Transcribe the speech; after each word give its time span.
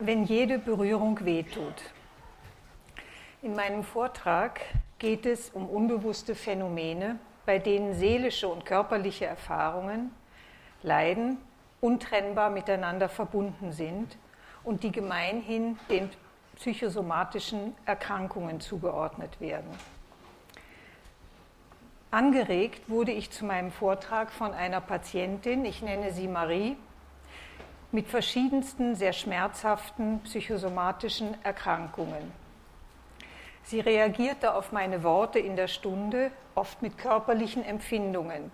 wenn 0.00 0.24
jede 0.24 0.58
Berührung 0.58 1.24
wehtut. 1.24 1.82
In 3.42 3.54
meinem 3.54 3.84
Vortrag 3.84 4.60
geht 4.98 5.26
es 5.26 5.50
um 5.50 5.68
unbewusste 5.68 6.34
Phänomene, 6.34 7.18
bei 7.46 7.58
denen 7.58 7.94
seelische 7.94 8.48
und 8.48 8.64
körperliche 8.64 9.26
Erfahrungen, 9.26 10.10
Leiden 10.82 11.38
untrennbar 11.80 12.50
miteinander 12.50 13.08
verbunden 13.08 13.72
sind 13.72 14.16
und 14.64 14.82
die 14.82 14.92
gemeinhin 14.92 15.78
den 15.88 16.10
psychosomatischen 16.56 17.74
Erkrankungen 17.84 18.60
zugeordnet 18.60 19.40
werden. 19.40 19.70
Angeregt 22.10 22.88
wurde 22.88 23.12
ich 23.12 23.30
zu 23.30 23.44
meinem 23.44 23.70
Vortrag 23.70 24.30
von 24.32 24.52
einer 24.52 24.80
Patientin, 24.80 25.64
ich 25.64 25.80
nenne 25.80 26.12
sie 26.12 26.26
Marie, 26.26 26.76
mit 27.92 28.08
verschiedensten 28.08 28.94
sehr 28.94 29.12
schmerzhaften 29.12 30.20
psychosomatischen 30.20 31.36
Erkrankungen. 31.42 32.32
Sie 33.64 33.80
reagierte 33.80 34.54
auf 34.54 34.72
meine 34.72 35.02
Worte 35.02 35.38
in 35.38 35.56
der 35.56 35.68
Stunde 35.68 36.30
oft 36.54 36.82
mit 36.82 36.98
körperlichen 36.98 37.64
Empfindungen. 37.64 38.50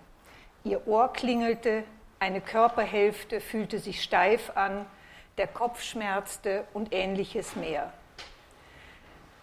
Ihr 0.63 0.87
Ohr 0.87 1.13
klingelte, 1.13 1.83
eine 2.19 2.41
Körperhälfte 2.41 3.39
fühlte 3.39 3.79
sich 3.79 4.01
steif 4.01 4.51
an, 4.55 4.85
der 5.37 5.47
Kopf 5.47 5.83
schmerzte 5.83 6.65
und 6.73 6.93
ähnliches 6.93 7.55
mehr. 7.55 7.93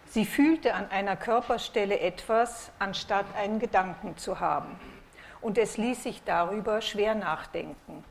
Sie 0.07 0.25
fühlte 0.25 0.73
an 0.73 0.89
einer 0.91 1.15
Körperstelle 1.15 1.99
etwas, 1.99 2.71
anstatt 2.79 3.25
einen 3.35 3.59
Gedanken 3.59 4.17
zu 4.17 4.39
haben. 4.39 4.79
Und 5.41 5.57
es 5.57 5.77
ließ 5.77 6.03
sich 6.03 6.23
darüber 6.23 6.81
schwer 6.81 7.15
nachdenken. 7.15 8.03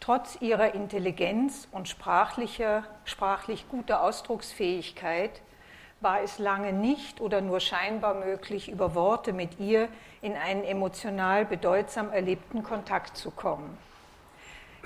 Trotz 0.00 0.38
ihrer 0.40 0.74
Intelligenz 0.74 1.68
und 1.72 1.86
sprachlicher, 1.86 2.84
sprachlich 3.04 3.68
guter 3.68 4.02
Ausdrucksfähigkeit 4.02 5.42
war 6.00 6.22
es 6.22 6.38
lange 6.38 6.72
nicht 6.72 7.20
oder 7.20 7.42
nur 7.42 7.60
scheinbar 7.60 8.14
möglich, 8.14 8.70
über 8.70 8.94
Worte 8.94 9.34
mit 9.34 9.60
ihr 9.60 9.88
in 10.22 10.34
einen 10.34 10.64
emotional 10.64 11.44
bedeutsam 11.44 12.10
erlebten 12.10 12.62
Kontakt 12.62 13.18
zu 13.18 13.30
kommen. 13.30 13.76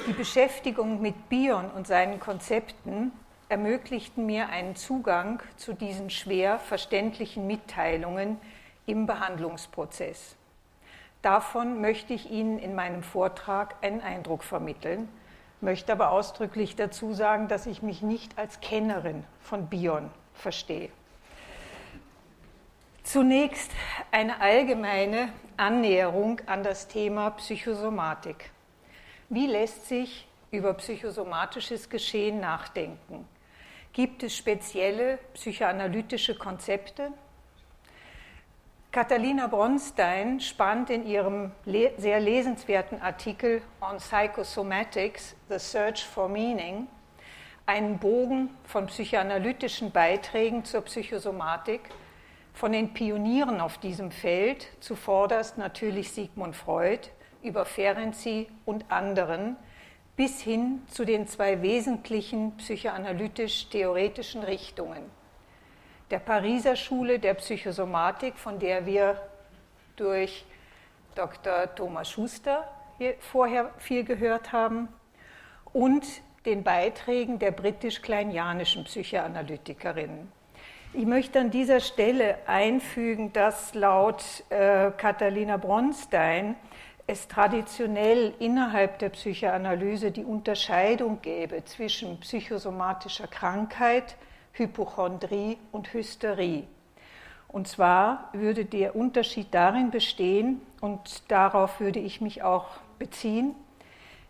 Die 0.09 0.13
Beschäftigung 0.13 1.01
mit 1.01 1.29
Bion 1.29 1.71
und 1.71 1.87
seinen 1.87 2.19
Konzepten 2.19 3.13
ermöglichten 3.49 4.27
mir 4.27 4.49
einen 4.49 4.75
Zugang 4.75 5.41
zu 5.57 5.73
diesen 5.75 6.11
schwer 6.11 6.59
verständlichen 6.59 7.47
Mitteilungen 7.47 8.41
im 8.87 9.07
Behandlungsprozess. 9.07 10.37
Davon 11.25 11.81
möchte 11.81 12.13
ich 12.13 12.31
Ihnen 12.31 12.59
in 12.59 12.75
meinem 12.75 13.03
Vortrag 13.03 13.77
einen 13.81 14.03
Eindruck 14.03 14.45
vermitteln, 14.45 15.09
möchte 15.63 15.91
aber 15.91 16.11
ausdrücklich 16.11 16.77
dazu 16.77 17.15
sagen, 17.15 17.49
dass 17.49 17.65
ich 17.65 17.81
mich 17.81 18.03
nicht 18.03 18.37
als 18.37 18.61
Kennerin 18.61 19.25
von 19.41 19.69
Bion 19.69 20.11
verstehe. 20.35 20.91
Zunächst 23.05 23.71
eine 24.11 24.39
allgemeine 24.43 25.31
Annäherung 25.57 26.43
an 26.45 26.63
das 26.63 26.89
Thema 26.89 27.31
Psychosomatik. 27.31 28.51
Wie 29.31 29.47
lässt 29.47 29.89
sich 29.89 30.29
über 30.51 30.75
psychosomatisches 30.75 31.89
Geschehen 31.89 32.41
nachdenken? 32.41 33.27
Gibt 33.95 34.23
es 34.25 34.37
spezielle 34.37 35.19
psychoanalytische 35.33 36.35
Konzepte? 36.35 37.13
Catalina 38.95 39.49
Bronstein 39.49 40.39
spannt 40.39 40.89
in 40.89 41.05
ihrem 41.05 41.51
sehr 41.65 42.21
lesenswerten 42.21 43.03
Artikel 43.03 43.61
On 43.81 43.97
Psychosomatics, 43.97 45.35
The 45.49 45.59
Search 45.59 46.05
for 46.05 46.29
Meaning, 46.29 46.87
einen 47.67 47.99
Bogen 47.99 48.51
von 48.63 48.87
psychoanalytischen 48.87 49.91
Beiträgen 49.91 50.65
zur 50.65 50.83
Psychosomatik, 50.83 51.81
von 52.53 52.71
den 52.71 52.95
Pionieren 52.95 53.61
auf 53.61 53.79
diesem 53.79 54.13
Feld, 54.13 54.69
zuvorderst 54.79 55.59
natürlich 55.59 56.13
Sigmund 56.13 56.55
Freud, 56.55 57.09
über 57.43 57.65
Ferenczi 57.65 58.47
und 58.65 58.93
anderen, 58.93 59.57
bis 60.15 60.41
hin 60.41 60.83
zu 60.87 61.05
den 61.05 61.27
zwei 61.27 61.63
wesentlichen 61.63 62.57
psychoanalytisch-theoretischen 62.59 64.45
Richtungen 64.45 65.11
der 66.15 66.21
Pariser 66.21 66.77
Schule 66.77 67.19
der 67.19 67.35
Psychosomatik, 67.35 68.39
von 68.39 68.61
der 68.61 68.87
wir 68.87 69.21
durch 69.97 70.45
Dr. 71.17 71.75
Thomas 71.75 72.09
Schuster 72.09 72.69
vorher 73.19 73.73
viel 73.79 74.05
gehört 74.05 74.53
haben, 74.53 74.89
und 75.73 76.05
den 76.47 76.63
Beiträgen 76.63 77.41
der 77.41 77.51
britisch-kleinianischen 77.51 78.85
Psychoanalytikerinnen. 78.85 80.31
Ich 80.93 81.05
möchte 81.05 81.41
an 81.41 81.51
dieser 81.51 81.81
Stelle 81.81 82.39
einfügen, 82.47 83.33
dass 83.33 83.75
laut 83.75 84.23
äh, 84.51 84.93
Katharina 84.97 85.57
Bronstein 85.57 86.55
es 87.09 87.27
traditionell 87.27 88.35
innerhalb 88.39 89.01
der 89.01 89.09
Psychoanalyse 89.09 90.13
die 90.13 90.23
Unterscheidung 90.23 91.21
gäbe 91.23 91.65
zwischen 91.65 92.21
psychosomatischer 92.21 93.27
Krankheit, 93.27 94.15
Hypochondrie 94.55 95.59
und 95.73 95.93
Hysterie. 95.93 96.65
Und 97.49 97.69
zwar 97.69 98.31
würde 98.33 98.65
der 98.65 98.97
Unterschied 98.97 99.49
darin 99.53 99.91
bestehen, 99.91 100.61
und 100.81 101.31
darauf 101.31 101.81
würde 101.81 102.01
ich 102.01 102.21
mich 102.21 102.43
auch 102.43 102.67
beziehen, 102.99 103.55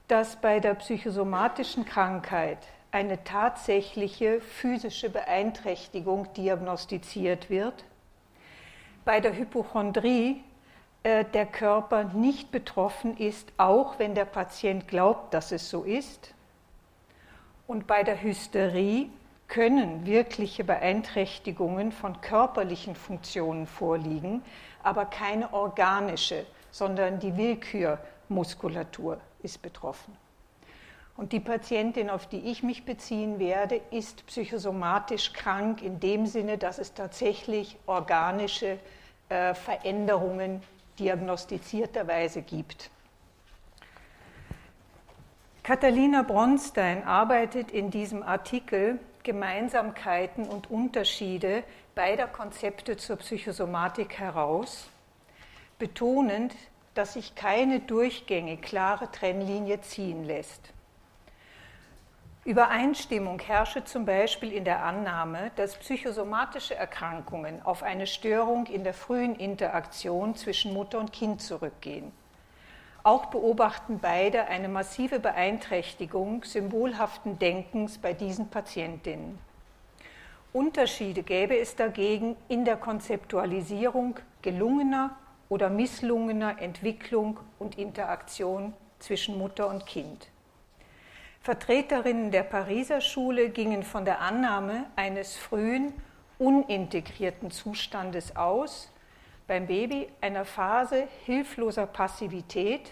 dass 0.08 0.36
bei 0.36 0.60
der 0.60 0.74
psychosomatischen 0.74 1.84
Krankheit 1.84 2.58
eine 2.90 3.24
tatsächliche 3.24 4.40
physische 4.40 5.10
Beeinträchtigung 5.10 6.32
diagnostiziert 6.34 7.50
wird, 7.50 7.84
bei 9.04 9.20
der 9.20 9.36
Hypochondrie 9.36 10.42
äh, 11.02 11.24
der 11.24 11.46
Körper 11.46 12.04
nicht 12.04 12.50
betroffen 12.50 13.16
ist, 13.16 13.52
auch 13.56 13.98
wenn 13.98 14.14
der 14.14 14.24
Patient 14.24 14.86
glaubt, 14.86 15.34
dass 15.34 15.52
es 15.52 15.68
so 15.68 15.82
ist, 15.82 16.34
und 17.66 17.86
bei 17.86 18.02
der 18.02 18.22
Hysterie 18.22 19.08
können 19.54 20.04
wirkliche 20.04 20.64
Beeinträchtigungen 20.64 21.92
von 21.92 22.20
körperlichen 22.20 22.96
Funktionen 22.96 23.68
vorliegen, 23.68 24.42
aber 24.82 25.04
keine 25.04 25.52
organische, 25.52 26.44
sondern 26.72 27.20
die 27.20 27.36
Willkürmuskulatur 27.36 29.20
ist 29.44 29.62
betroffen. 29.62 30.16
Und 31.16 31.30
die 31.30 31.38
Patientin, 31.38 32.10
auf 32.10 32.26
die 32.26 32.50
ich 32.50 32.64
mich 32.64 32.84
beziehen 32.84 33.38
werde, 33.38 33.80
ist 33.92 34.26
psychosomatisch 34.26 35.32
krank 35.32 35.82
in 35.82 36.00
dem 36.00 36.26
Sinne, 36.26 36.58
dass 36.58 36.78
es 36.78 36.92
tatsächlich 36.92 37.76
organische 37.86 38.80
äh, 39.28 39.54
Veränderungen 39.54 40.62
diagnostizierterweise 40.98 42.42
gibt. 42.42 42.90
Katharina 45.62 46.22
Bronstein 46.22 47.04
arbeitet 47.04 47.70
in 47.70 47.92
diesem 47.92 48.24
Artikel 48.24 48.98
Gemeinsamkeiten 49.24 50.44
und 50.48 50.70
Unterschiede 50.70 51.64
beider 51.94 52.26
Konzepte 52.28 52.96
zur 52.96 53.16
Psychosomatik 53.16 54.18
heraus, 54.18 54.88
betonend, 55.78 56.54
dass 56.94 57.14
sich 57.14 57.34
keine 57.34 57.80
durchgängig 57.80 58.62
klare 58.62 59.10
Trennlinie 59.10 59.80
ziehen 59.80 60.24
lässt. 60.24 60.72
Übereinstimmung 62.44 63.40
herrsche 63.40 63.84
zum 63.84 64.04
Beispiel 64.04 64.52
in 64.52 64.64
der 64.64 64.84
Annahme, 64.84 65.50
dass 65.56 65.76
psychosomatische 65.76 66.74
Erkrankungen 66.74 67.62
auf 67.62 67.82
eine 67.82 68.06
Störung 68.06 68.66
in 68.66 68.84
der 68.84 68.92
frühen 68.92 69.34
Interaktion 69.36 70.36
zwischen 70.36 70.74
Mutter 70.74 70.98
und 70.98 71.12
Kind 71.12 71.40
zurückgehen. 71.40 72.12
Auch 73.04 73.26
beobachten 73.26 73.98
beide 74.00 74.46
eine 74.46 74.68
massive 74.68 75.20
Beeinträchtigung 75.20 76.42
symbolhaften 76.42 77.38
Denkens 77.38 77.98
bei 77.98 78.14
diesen 78.14 78.48
Patientinnen. 78.48 79.38
Unterschiede 80.54 81.22
gäbe 81.22 81.58
es 81.58 81.76
dagegen 81.76 82.34
in 82.48 82.64
der 82.64 82.78
Konzeptualisierung 82.78 84.18
gelungener 84.40 85.16
oder 85.50 85.68
misslungener 85.68 86.62
Entwicklung 86.62 87.40
und 87.58 87.76
Interaktion 87.76 88.72
zwischen 89.00 89.36
Mutter 89.36 89.68
und 89.68 89.84
Kind. 89.84 90.28
Vertreterinnen 91.42 92.30
der 92.30 92.44
Pariser 92.44 93.02
Schule 93.02 93.50
gingen 93.50 93.82
von 93.82 94.06
der 94.06 94.22
Annahme 94.22 94.86
eines 94.96 95.36
frühen, 95.36 95.92
unintegrierten 96.38 97.50
Zustandes 97.50 98.34
aus, 98.34 98.90
beim 99.46 99.66
Baby 99.66 100.08
einer 100.20 100.44
Phase 100.44 101.08
hilfloser 101.24 101.86
Passivität 101.86 102.90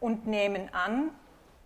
und 0.00 0.26
nehmen 0.26 0.68
an, 0.74 1.10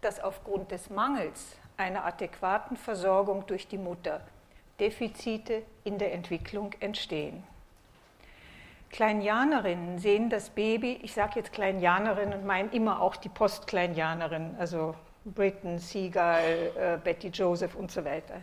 dass 0.01 0.21
aufgrund 0.21 0.71
des 0.71 0.91
Mangels 0.91 1.57
einer 1.77 2.05
adäquaten 2.05 2.77
Versorgung 2.77 3.47
durch 3.47 3.67
die 3.67 3.79
Mutter 3.79 4.21
Defizite 4.79 5.63
in 5.85 5.99
der 5.99 6.13
Entwicklung 6.13 6.73
entstehen. 6.81 7.43
Kleinianerinnen 8.91 9.99
sehen 9.99 10.31
das 10.31 10.51
Baby, 10.51 11.01
ich 11.03 11.13
sage 11.13 11.33
jetzt 11.37 11.53
Kleinianerinnen 11.53 12.39
und 12.39 12.47
meine 12.47 12.71
immer 12.71 13.01
auch 13.01 13.17
die 13.17 13.29
Postkleinjanerinnen, 13.29 14.57
also 14.59 14.95
Britton, 15.25 15.79
Seagull, 15.79 16.73
äh, 16.79 16.99
Betty 17.03 17.29
Joseph 17.29 17.75
und 17.75 17.91
so 17.91 18.05
weiter. 18.05 18.41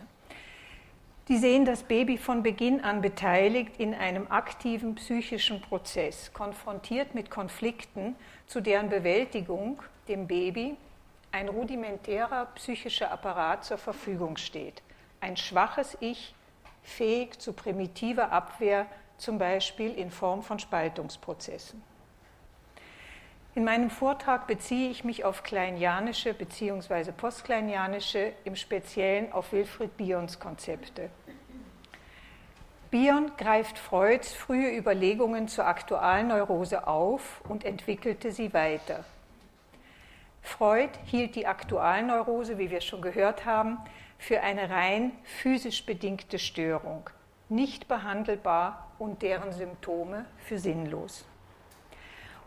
Die 1.28 1.38
sehen 1.38 1.64
das 1.64 1.84
Baby 1.84 2.18
von 2.18 2.42
Beginn 2.42 2.82
an 2.82 3.00
beteiligt 3.00 3.78
in 3.78 3.94
einem 3.94 4.30
aktiven 4.30 4.94
psychischen 4.96 5.62
Prozess, 5.62 6.30
konfrontiert 6.34 7.14
mit 7.14 7.30
Konflikten, 7.30 8.14
zu 8.46 8.60
deren 8.60 8.90
Bewältigung 8.90 9.82
dem 10.06 10.26
Baby 10.26 10.76
ein 11.32 11.48
rudimentärer 11.48 12.46
psychischer 12.56 13.10
Apparat 13.10 13.64
zur 13.64 13.78
Verfügung 13.78 14.36
steht. 14.36 14.82
Ein 15.22 15.38
schwaches 15.38 15.96
Ich, 16.00 16.34
fähig 16.82 17.38
zu 17.40 17.54
primitiver 17.54 18.30
Abwehr, 18.30 18.84
zum 19.16 19.38
Beispiel 19.38 19.94
in 19.94 20.10
Form 20.10 20.42
von 20.42 20.58
Spaltungsprozessen. 20.58 21.82
In 23.56 23.62
meinem 23.62 23.88
Vortrag 23.88 24.48
beziehe 24.48 24.90
ich 24.90 25.04
mich 25.04 25.24
auf 25.24 25.44
kleinianische 25.44 26.34
bzw. 26.34 27.12
postkleinianische, 27.12 28.32
im 28.42 28.56
Speziellen 28.56 29.32
auf 29.32 29.52
Wilfried 29.52 29.96
Bions 29.96 30.40
Konzepte. 30.40 31.08
Bion 32.90 33.30
greift 33.36 33.78
Freuds 33.78 34.32
frühe 34.32 34.76
Überlegungen 34.76 35.46
zur 35.46 35.66
Aktualneurose 35.66 36.88
auf 36.88 37.42
und 37.48 37.64
entwickelte 37.64 38.32
sie 38.32 38.52
weiter. 38.52 39.04
Freud 40.42 40.90
hielt 41.04 41.36
die 41.36 41.46
Aktualneurose, 41.46 42.58
wie 42.58 42.70
wir 42.70 42.80
schon 42.80 43.02
gehört 43.02 43.44
haben, 43.46 43.78
für 44.18 44.40
eine 44.42 44.68
rein 44.68 45.12
physisch 45.22 45.86
bedingte 45.86 46.40
Störung, 46.40 47.08
nicht 47.48 47.86
behandelbar 47.86 48.90
und 48.98 49.22
deren 49.22 49.52
Symptome 49.52 50.24
für 50.38 50.58
sinnlos. 50.58 51.24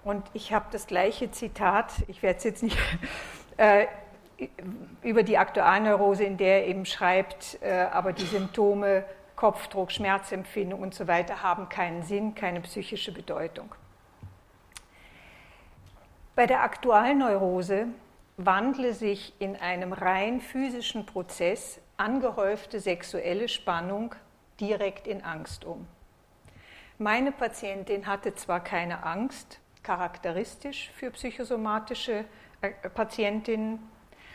Und 0.08 0.24
ich 0.32 0.54
habe 0.54 0.68
das 0.72 0.88
gleiche 0.88 1.32
Zitat, 1.32 1.92
ich 2.08 2.24
werde 2.24 2.38
es 2.38 2.46
jetzt 2.46 2.64
nicht, 2.64 2.78
äh, 3.58 3.88
über 5.04 5.22
die 5.22 5.38
Aktualneurose, 5.38 6.24
in 6.24 6.38
der 6.38 6.62
er 6.62 6.68
eben 6.68 6.86
schreibt, 6.86 7.62
äh, 7.62 7.88
aber 7.92 8.14
die 8.14 8.24
Symptome, 8.24 9.04
Kopfdruck, 9.36 9.92
Schmerzempfindung 9.92 10.82
und 10.82 10.94
so 10.94 11.10
weiter 11.10 11.44
haben 11.44 11.68
keinen 11.68 12.04
Sinn, 12.04 12.36
keine 12.36 12.62
psychische 12.62 13.12
Bedeutung. 13.12 13.76
Bei 16.38 16.48
der 16.48 16.64
Aktualneurose 16.64 17.88
wandle 18.38 18.94
sich 18.94 19.34
in 19.40 19.58
einem 19.58 19.92
rein 19.92 20.40
physischen 20.40 21.06
Prozess 21.06 21.82
angehäufte 21.98 22.80
sexuelle 22.80 23.50
Spannung 23.50 24.16
direkt 24.62 25.06
in 25.06 25.22
Angst 25.26 25.66
um. 25.66 25.86
Meine 26.98 27.34
Patientin 27.34 28.08
hatte 28.08 28.36
zwar 28.36 28.64
keine 28.64 29.04
Angst, 29.04 29.60
charakteristisch 29.88 30.92
für 30.96 31.12
psychosomatische 31.12 32.26
äh, 32.60 32.72
Patientinnen. 32.90 33.80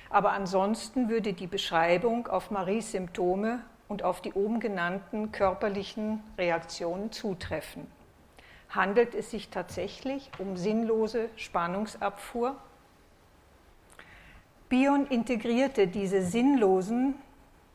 Aber 0.09 0.33
ansonsten 0.33 1.11
würde 1.11 1.35
die 1.35 1.47
Beschreibung 1.47 2.27
auf 2.27 2.51
Maries 2.51 2.93
Symptome 2.93 3.61
und 3.87 4.03
auf 4.03 4.23
die 4.23 4.33
oben 4.33 4.61
genannten 4.61 5.31
körperlichen 5.31 6.23
Reaktionen 6.39 7.13
zutreffen. 7.13 7.87
Handelt 8.71 9.15
es 9.15 9.31
sich 9.31 9.51
tatsächlich 9.51 10.31
um 10.39 10.57
sinnlose 10.57 11.29
Spannungsabfuhr? 11.37 12.57
Bion 14.71 15.07
integrierte 15.07 15.87
diese 15.87 16.23
sinnlosen 16.23 17.17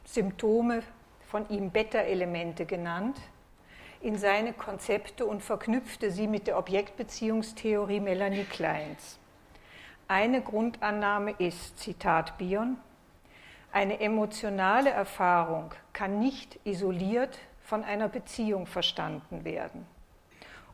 Symptome, 0.04 0.82
von 1.30 1.48
ihm 1.50 1.70
Beta-Elemente 1.70 2.66
genannt, 2.66 3.20
in 4.02 4.18
seine 4.18 4.54
Konzepte 4.54 5.26
und 5.26 5.42
verknüpfte 5.42 6.12
sie 6.12 6.28
mit 6.28 6.48
der 6.48 6.58
Objektbeziehungstheorie 6.58 8.00
Melanie 8.00 8.44
Kleins. 8.44 9.20
Eine 10.08 10.42
Grundannahme 10.42 11.32
ist, 11.38 11.80
Zitat 11.80 12.38
Bion, 12.38 12.78
eine 13.72 14.00
emotionale 14.00 14.90
Erfahrung 14.90 15.72
kann 15.94 16.20
nicht 16.20 16.60
isoliert 16.64 17.38
von 17.62 17.84
einer 17.84 18.08
Beziehung 18.08 18.66
verstanden 18.66 19.44
werden. 19.44 19.86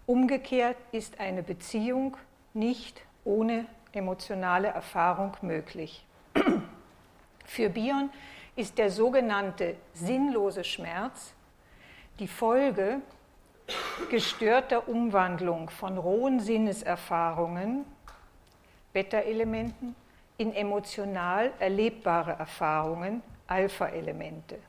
Umgekehrt 0.06 0.78
ist 0.92 1.20
eine 1.20 1.44
Beziehung 1.44 2.18
nicht 2.54 3.02
ohne 3.25 3.66
emotionale 3.94 4.68
Erfahrung 4.68 5.36
möglich. 5.42 6.06
Für 7.46 7.70
Bion 7.70 8.10
ist 8.56 8.78
der 8.78 8.92
sogenannte 8.92 9.75
sinnlose 9.94 10.64
Schmerz 10.64 11.34
die 12.19 12.27
Folge 12.27 13.01
gestörter 14.10 14.88
Umwandlung 14.88 15.69
von 15.69 15.98
rohen 15.98 16.39
Sinneserfahrungen, 16.39 17.86
Beta-Elementen, 18.92 19.95
in 20.38 20.54
emotional 20.54 21.51
erlebbare 21.60 22.33
Erfahrungen, 22.33 23.21
Alpha-Elemente. 23.48 24.60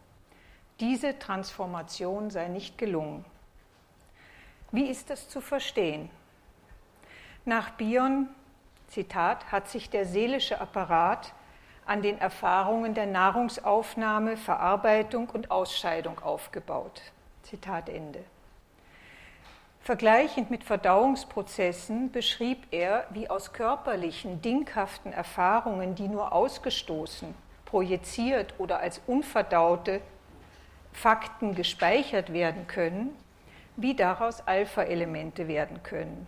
Diese 0.80 1.18
Transformation 1.18 2.30
sei 2.30 2.48
nicht 2.48 2.78
gelungen. 2.78 3.24
Wie 4.72 4.88
ist 4.88 5.10
das 5.10 5.28
zu 5.28 5.40
verstehen? 5.40 6.10
Nach 7.44 7.70
Bion, 7.70 8.28
Zitat, 8.88 9.52
hat 9.52 9.68
sich 9.68 9.90
der 9.90 10.06
seelische 10.06 10.60
Apparat 10.60 11.32
an 11.86 12.02
den 12.02 12.18
Erfahrungen 12.18 12.94
der 12.94 13.06
Nahrungsaufnahme, 13.06 14.36
Verarbeitung 14.36 15.28
und 15.30 15.50
Ausscheidung 15.50 16.18
aufgebaut. 16.20 17.02
Zitat 17.44 17.88
Ende. 17.88 18.24
Vergleichend 19.80 20.50
mit 20.50 20.64
Verdauungsprozessen 20.64 22.10
beschrieb 22.10 22.66
er, 22.70 23.06
wie 23.10 23.28
aus 23.28 23.52
körperlichen, 23.52 24.40
dinghaften 24.40 25.12
Erfahrungen, 25.12 25.94
die 25.94 26.08
nur 26.08 26.32
ausgestoßen, 26.32 27.34
projiziert 27.66 28.54
oder 28.56 28.78
als 28.78 29.02
unverdaute 29.06 30.00
Fakten 30.92 31.54
gespeichert 31.54 32.32
werden 32.32 32.66
können, 32.66 33.14
wie 33.76 33.94
daraus 33.94 34.46
Alpha-Elemente 34.46 35.48
werden 35.48 35.82
können. 35.82 36.26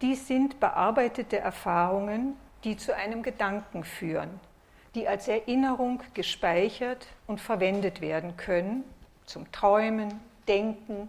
Dies 0.00 0.26
sind 0.26 0.58
bearbeitete 0.58 1.38
Erfahrungen, 1.38 2.36
die 2.64 2.76
zu 2.76 2.96
einem 2.96 3.22
Gedanken 3.22 3.84
führen, 3.84 4.40
die 4.96 5.06
als 5.06 5.28
Erinnerung 5.28 6.02
gespeichert 6.14 7.06
und 7.28 7.40
verwendet 7.40 8.00
werden 8.00 8.36
können 8.36 8.82
zum 9.30 9.50
Träumen, 9.52 10.20
Denken 10.48 11.08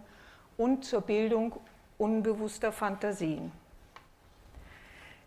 und 0.56 0.84
zur 0.84 1.00
Bildung 1.00 1.54
unbewusster 1.98 2.72
Fantasien. 2.72 3.52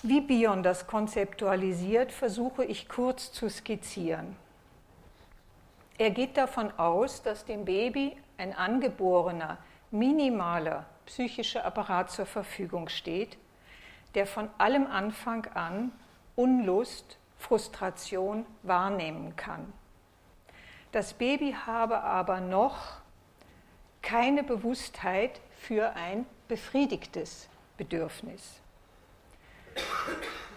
Wie 0.02 0.22
Bion 0.22 0.64
das 0.64 0.88
konzeptualisiert, 0.88 2.12
versuche 2.12 2.64
ich 2.64 2.88
kurz 2.88 3.32
zu 3.32 3.50
skizzieren. 3.50 4.36
Er 5.98 6.12
geht 6.12 6.38
davon 6.38 6.72
aus, 6.78 7.22
dass 7.22 7.46
dem 7.46 7.66
Baby 7.66 8.18
ein 8.38 8.54
angeborener, 8.54 9.58
minimaler 9.92 10.86
psychischer 11.06 11.66
Apparat 11.66 12.12
zur 12.12 12.26
Verfügung 12.26 12.90
steht, 12.90 13.38
der 14.14 14.28
von 14.28 14.50
allem 14.58 14.88
Anfang 14.88 15.46
an 15.54 15.92
Unlust, 16.36 17.18
Frustration 17.38 18.46
wahrnehmen 18.64 19.36
kann. 19.36 19.72
Das 20.96 21.14
Baby 21.14 21.54
habe 21.66 22.04
aber 22.04 22.40
noch 22.40 22.78
keine 24.02 24.44
Bewusstheit 24.44 25.42
für 25.58 25.94
ein 25.94 26.26
befriedigtes 26.48 27.50
Bedürfnis. 27.76 28.62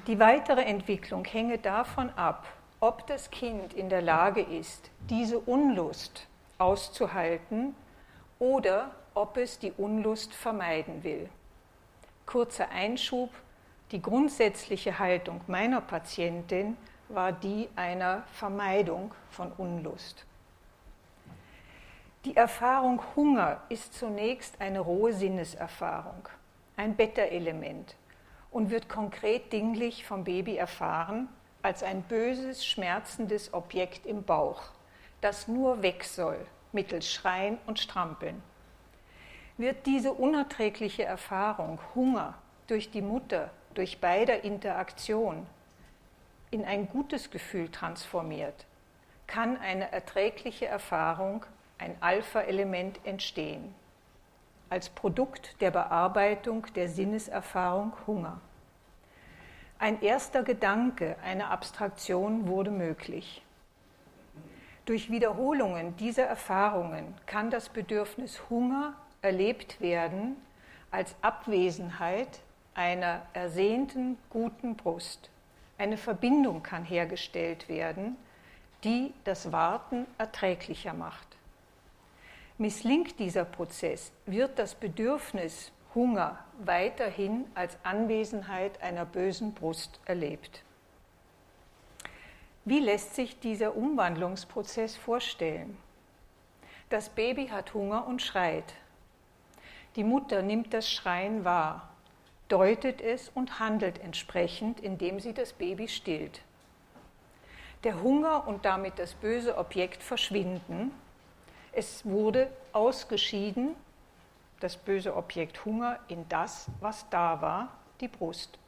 Die 0.07 0.21
weitere 0.21 0.63
Entwicklung 0.63 1.25
hänge 1.25 1.59
davon 1.59 2.11
ab, 2.11 2.47
ob 2.79 3.05
das 3.09 3.33
Kind 3.33 3.75
in 3.75 3.89
der 3.89 4.01
Lage 4.01 4.41
ist, 4.41 4.93
diese 5.11 5.41
Unlust 5.41 6.29
auszuhalten 6.59 7.75
oder 8.39 8.93
ob 9.15 9.39
es 9.39 9.59
die 9.59 9.73
Unlust 9.73 10.33
vermeiden 10.33 11.03
will. 11.03 11.29
Kurzer 12.27 12.69
Einschub, 12.71 13.31
die 13.91 14.01
grundsätzliche 14.01 15.01
Haltung 15.01 15.41
meiner 15.49 15.81
Patientin 15.81 16.77
war 17.09 17.33
die 17.33 17.69
einer 17.75 18.23
Vermeidung 18.35 19.13
von 19.31 19.51
Unlust. 19.51 20.28
Die 22.29 22.37
Erfahrung 22.37 23.01
Hunger 23.17 23.63
ist 23.71 23.95
zunächst 23.95 24.61
eine 24.61 24.81
rohe 24.81 25.15
Sinneserfahrung, 25.15 26.29
ein 26.77 26.95
Beta-Element 26.95 27.97
und 28.51 28.69
wird 28.69 28.87
konkret 28.87 29.51
dinglich 29.51 30.05
vom 30.05 30.25
Baby 30.25 30.57
erfahren 30.59 31.31
als 31.63 31.83
ein 31.83 32.03
böses, 32.03 32.67
schmerzendes 32.67 33.55
Objekt 33.55 34.05
im 34.05 34.25
Bauch, 34.25 34.61
das 35.23 35.49
nur 35.49 35.81
weg 35.81 36.05
soll 36.05 36.37
mittels 36.73 37.11
Schreien 37.11 37.57
und 37.65 37.79
Strampeln. 37.79 38.43
Wird 39.57 39.87
diese 39.87 40.13
unerträgliche 40.13 41.05
Erfahrung 41.05 41.81
Hunger 41.95 42.35
durch 42.67 42.91
die 42.91 43.01
Mutter, 43.01 43.49
durch 43.73 44.03
beider 44.03 44.45
Interaktion 44.45 45.47
in 46.51 46.67
ein 46.67 46.91
gutes 46.91 47.31
Gefühl 47.31 47.71
transformiert, 47.71 48.67
kann 49.27 49.57
eine 49.57 49.91
erträgliche 49.93 50.67
Erfahrung 50.67 51.47
ein 51.79 51.97
Alpha-Element 52.01 53.01
entstehen, 53.05 53.75
als 54.69 54.89
Produkt 54.89 55.61
der 55.61 55.71
Bearbeitung 55.71 56.67
der 56.75 56.89
Sinneserfahrung 56.89 57.93
Hunger. 58.07 58.41
Ein 59.79 60.03
erster 60.03 60.43
Gedanke, 60.43 61.17
eine 61.23 61.49
Abstraktion 61.49 62.49
wurde 62.49 62.71
möglich. 62.71 63.43
Durch 64.87 65.11
Wiederholungen 65.11 65.97
dieser 65.97 66.25
Erfahrungen 66.25 67.15
kann 67.27 67.51
das 67.51 67.69
Bedürfnis 67.69 68.41
Hunger 68.51 68.95
erlebt 69.23 69.81
werden 69.81 70.37
als 70.91 71.15
Abwesenheit 71.21 72.41
einer 72.75 73.23
ersehnten 73.35 74.17
guten 74.31 74.77
Brust. 74.77 75.31
Eine 75.77 75.97
Verbindung 75.97 76.63
kann 76.63 76.85
hergestellt 76.85 77.69
werden, 77.69 78.17
die 78.83 79.13
das 79.25 79.53
Warten 79.53 80.07
erträglicher 80.17 80.95
macht. 80.95 81.28
Misslingt 82.61 83.21
dieser 83.21 83.45
Prozess, 83.45 84.11
wird 84.27 84.59
das 84.59 84.75
Bedürfnis 84.75 85.71
Hunger 85.95 86.45
weiterhin 86.59 87.47
als 87.55 87.79
Anwesenheit 87.85 88.83
einer 88.83 89.05
bösen 89.05 89.55
Brust 89.55 90.01
erlebt. 90.07 90.65
Wie 92.65 92.81
lässt 92.81 93.15
sich 93.15 93.39
dieser 93.39 93.77
Umwandlungsprozess 93.77 94.97
vorstellen? 94.97 95.79
Das 96.91 97.11
Baby 97.11 97.47
hat 97.47 97.75
Hunger 97.75 98.07
und 98.09 98.23
schreit. 98.23 98.75
Die 99.95 100.05
Mutter 100.05 100.43
nimmt 100.43 100.75
das 100.75 100.91
Schreien 100.91 101.45
wahr, 101.45 101.91
deutet 102.49 103.01
es 103.01 103.29
und 103.29 103.61
handelt 103.61 104.01
entsprechend, 104.01 104.81
indem 104.81 105.21
sie 105.21 105.33
das 105.33 105.53
Baby 105.53 105.87
stillt. 105.87 106.43
Der 107.85 108.03
Hunger 108.03 108.49
und 108.49 108.65
damit 108.65 108.99
das 108.99 109.15
böse 109.15 109.57
Objekt 109.57 110.03
verschwinden. 110.03 110.91
Es 111.79 112.05
wurde 112.05 112.51
ausgeschieden, 112.73 113.77
das 114.59 114.77
böse 114.77 115.15
Objekt 115.15 115.65
Hunger, 115.65 116.01
in 116.09 116.29
das, 116.29 116.67
was 116.81 117.09
da 117.09 117.41
war, 117.41 117.69
die 118.01 118.09
Brust. 118.09 118.59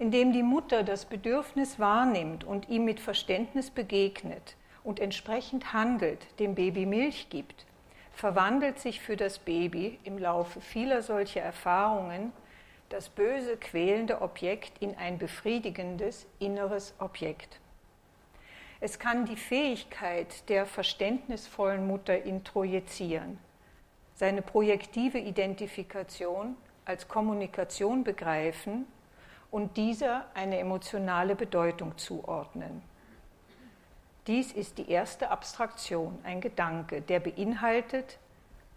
Indem 0.00 0.32
die 0.32 0.42
Mutter 0.42 0.82
das 0.82 1.04
Bedürfnis 1.04 1.78
wahrnimmt 1.78 2.42
und 2.42 2.68
ihm 2.68 2.84
mit 2.84 2.98
Verständnis 2.98 3.70
begegnet 3.70 4.56
und 4.82 4.98
entsprechend 4.98 5.72
handelt, 5.72 6.26
dem 6.40 6.56
Baby 6.56 6.86
Milch 6.86 7.28
gibt, 7.30 7.66
verwandelt 8.14 8.80
sich 8.80 9.00
für 9.00 9.16
das 9.16 9.38
Baby 9.38 10.00
im 10.02 10.18
Laufe 10.18 10.60
vieler 10.60 11.02
solcher 11.02 11.42
Erfahrungen 11.42 12.32
das 12.88 13.08
böse, 13.08 13.56
quälende 13.56 14.22
Objekt 14.22 14.72
in 14.82 14.96
ein 14.96 15.18
befriedigendes 15.18 16.26
inneres 16.40 16.94
Objekt. 16.98 17.59
Es 18.80 18.98
kann 18.98 19.26
die 19.26 19.36
Fähigkeit 19.36 20.48
der 20.48 20.64
verständnisvollen 20.64 21.86
Mutter 21.86 22.22
introjizieren, 22.22 23.38
seine 24.14 24.40
projektive 24.40 25.18
Identifikation 25.18 26.56
als 26.86 27.06
Kommunikation 27.06 28.04
begreifen 28.04 28.86
und 29.50 29.76
dieser 29.76 30.24
eine 30.32 30.58
emotionale 30.58 31.36
Bedeutung 31.36 31.98
zuordnen. 31.98 32.82
Dies 34.26 34.52
ist 34.52 34.78
die 34.78 34.90
erste 34.90 35.30
Abstraktion, 35.30 36.18
ein 36.22 36.40
Gedanke, 36.40 37.02
der 37.02 37.20
beinhaltet, 37.20 38.18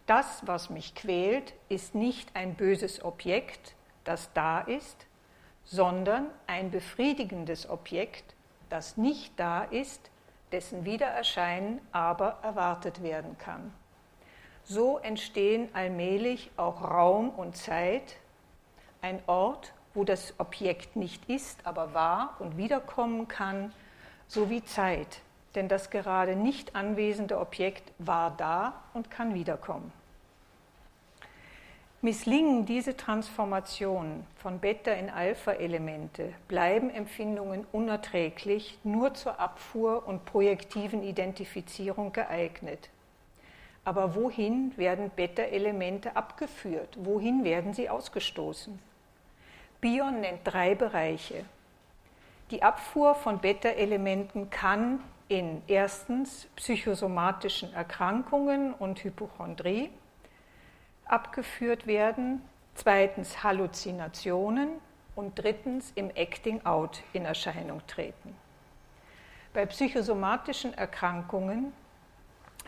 das, 0.05 0.45
was 0.45 0.69
mich 0.69 0.95
quält, 0.95 1.53
ist 1.69 1.95
nicht 1.95 2.35
ein 2.35 2.55
böses 2.55 3.03
Objekt, 3.05 3.75
das 4.03 4.33
da 4.33 4.59
ist, 4.59 5.05
sondern 5.63 6.27
ein 6.45 6.71
befriedigendes 6.71 7.69
Objekt, 7.69 8.32
das 8.73 8.97
nicht 8.97 9.39
da 9.39 9.63
ist, 9.63 10.09
dessen 10.51 10.83
Wiedererscheinen 10.83 11.79
aber 11.91 12.39
erwartet 12.41 13.03
werden 13.03 13.37
kann. 13.37 13.71
So 14.63 14.97
entstehen 14.97 15.69
allmählich 15.73 16.49
auch 16.57 16.83
Raum 16.83 17.29
und 17.29 17.55
Zeit, 17.55 18.15
ein 19.01 19.21
Ort, 19.27 19.73
wo 19.93 20.03
das 20.03 20.33
Objekt 20.39 20.95
nicht 20.95 21.29
ist, 21.29 21.67
aber 21.67 21.93
war 21.93 22.35
und 22.39 22.57
wiederkommen 22.57 23.27
kann, 23.27 23.71
sowie 24.27 24.63
Zeit, 24.63 25.19
denn 25.53 25.67
das 25.67 25.91
gerade 25.91 26.35
nicht 26.35 26.75
anwesende 26.75 27.39
Objekt 27.39 27.91
war 27.99 28.31
da 28.31 28.81
und 28.95 29.11
kann 29.11 29.35
wiederkommen. 29.35 29.91
Misslingen 32.03 32.65
diese 32.65 32.97
Transformationen 32.97 34.27
von 34.35 34.59
Beta 34.59 34.91
in 34.91 35.09
Alpha-Elemente, 35.09 36.33
bleiben 36.49 36.89
Empfindungen 36.89 37.65
unerträglich, 37.71 38.77
nur 38.83 39.13
zur 39.13 39.39
Abfuhr 39.39 40.05
und 40.05 40.25
projektiven 40.25 41.01
Identifizierung 41.01 42.11
geeignet. 42.11 42.89
Aber 43.85 44.15
wohin 44.15 44.73
werden 44.75 45.11
Beta-Elemente 45.15 46.17
abgeführt? 46.17 46.89
Wohin 46.99 47.45
werden 47.45 47.73
sie 47.73 47.89
ausgestoßen? 47.89 48.77
Bion 49.79 50.19
nennt 50.19 50.41
drei 50.43 50.75
Bereiche. 50.75 51.45
Die 52.51 52.63
Abfuhr 52.63 53.15
von 53.15 53.39
Beta-Elementen 53.39 54.49
kann 54.49 54.99
in 55.29 55.61
erstens 55.67 56.49
psychosomatischen 56.57 57.73
Erkrankungen 57.73 58.73
und 58.73 59.01
Hypochondrie 59.05 59.89
abgeführt 61.05 61.87
werden, 61.87 62.41
zweitens 62.75 63.43
Halluzinationen 63.43 64.69
und 65.15 65.37
drittens 65.37 65.91
im 65.95 66.09
Acting 66.15 66.65
Out 66.65 67.03
in 67.13 67.25
Erscheinung 67.25 67.85
treten. 67.87 68.35
Bei 69.53 69.65
psychosomatischen 69.65 70.73
Erkrankungen 70.73 71.73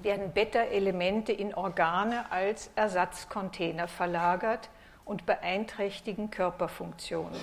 werden 0.01 0.31
Beta-Elemente 0.31 1.31
in 1.31 1.53
Organe 1.55 2.31
als 2.31 2.69
Ersatzcontainer 2.75 3.87
verlagert 3.87 4.69
und 5.03 5.25
beeinträchtigen 5.25 6.29
Körperfunktionen. 6.29 7.39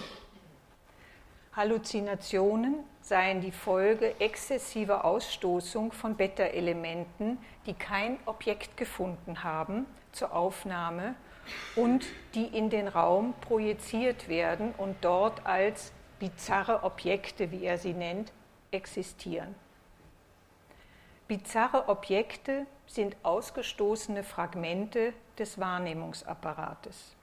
Halluzinationen 1.56 2.76
seien 3.00 3.40
die 3.40 3.52
Folge 3.52 4.20
exzessiver 4.20 5.04
Ausstoßung 5.04 5.92
von 5.92 6.16
Beta-Elementen, 6.16 7.38
die 7.66 7.74
kein 7.74 8.18
Objekt 8.26 8.76
gefunden 8.76 9.42
haben 9.42 9.86
zur 10.12 10.34
Aufnahme 10.34 11.14
und 11.76 12.06
die 12.34 12.46
in 12.46 12.70
den 12.70 12.88
Raum 12.88 13.34
projiziert 13.40 14.28
werden 14.28 14.72
und 14.78 14.96
dort 15.00 15.44
als 15.44 15.92
bizarre 16.18 16.84
Objekte, 16.84 17.50
wie 17.50 17.64
er 17.64 17.78
sie 17.78 17.94
nennt, 17.94 18.32
existieren. 18.70 19.54
Bizarre 21.26 21.88
Objekte 21.88 22.66
sind 22.86 23.16
ausgestoßene 23.22 24.22
Fragmente 24.22 25.14
des 25.38 25.58
Wahrnehmungsapparates. 25.58 27.16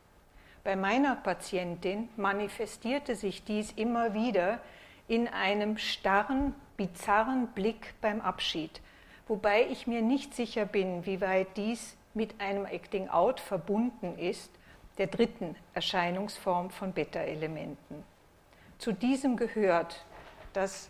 Bei 0.64 0.76
meiner 0.76 1.16
Patientin 1.16 2.10
manifestierte 2.18 3.16
sich 3.16 3.44
dies 3.44 3.72
immer 3.72 4.14
wieder 4.14 4.60
in 5.08 5.28
einem 5.28 5.78
starren, 5.78 6.54
bizarren 6.76 7.48
Blick 7.48 7.94
beim 8.02 8.22
Abschied, 8.22 8.82
wobei 9.28 9.68
ich 9.68 9.88
mir 9.88 10.02
nicht 10.02 10.34
sicher 10.34 10.66
bin, 10.66 11.06
wie 11.06 11.22
weit 11.22 11.56
dies 11.56 11.96
mit 12.20 12.42
einem 12.42 12.66
Acting 12.66 13.08
Out 13.08 13.40
verbunden 13.40 14.20
ist, 14.20 14.52
der 14.98 15.08
dritten 15.08 15.56
Erscheinungsform 15.74 16.70
von 16.70 16.92
Beta-Elementen. 16.92 18.04
Zu 18.78 18.92
diesem 18.92 19.38
gehört 19.38 20.06
das 20.52 20.90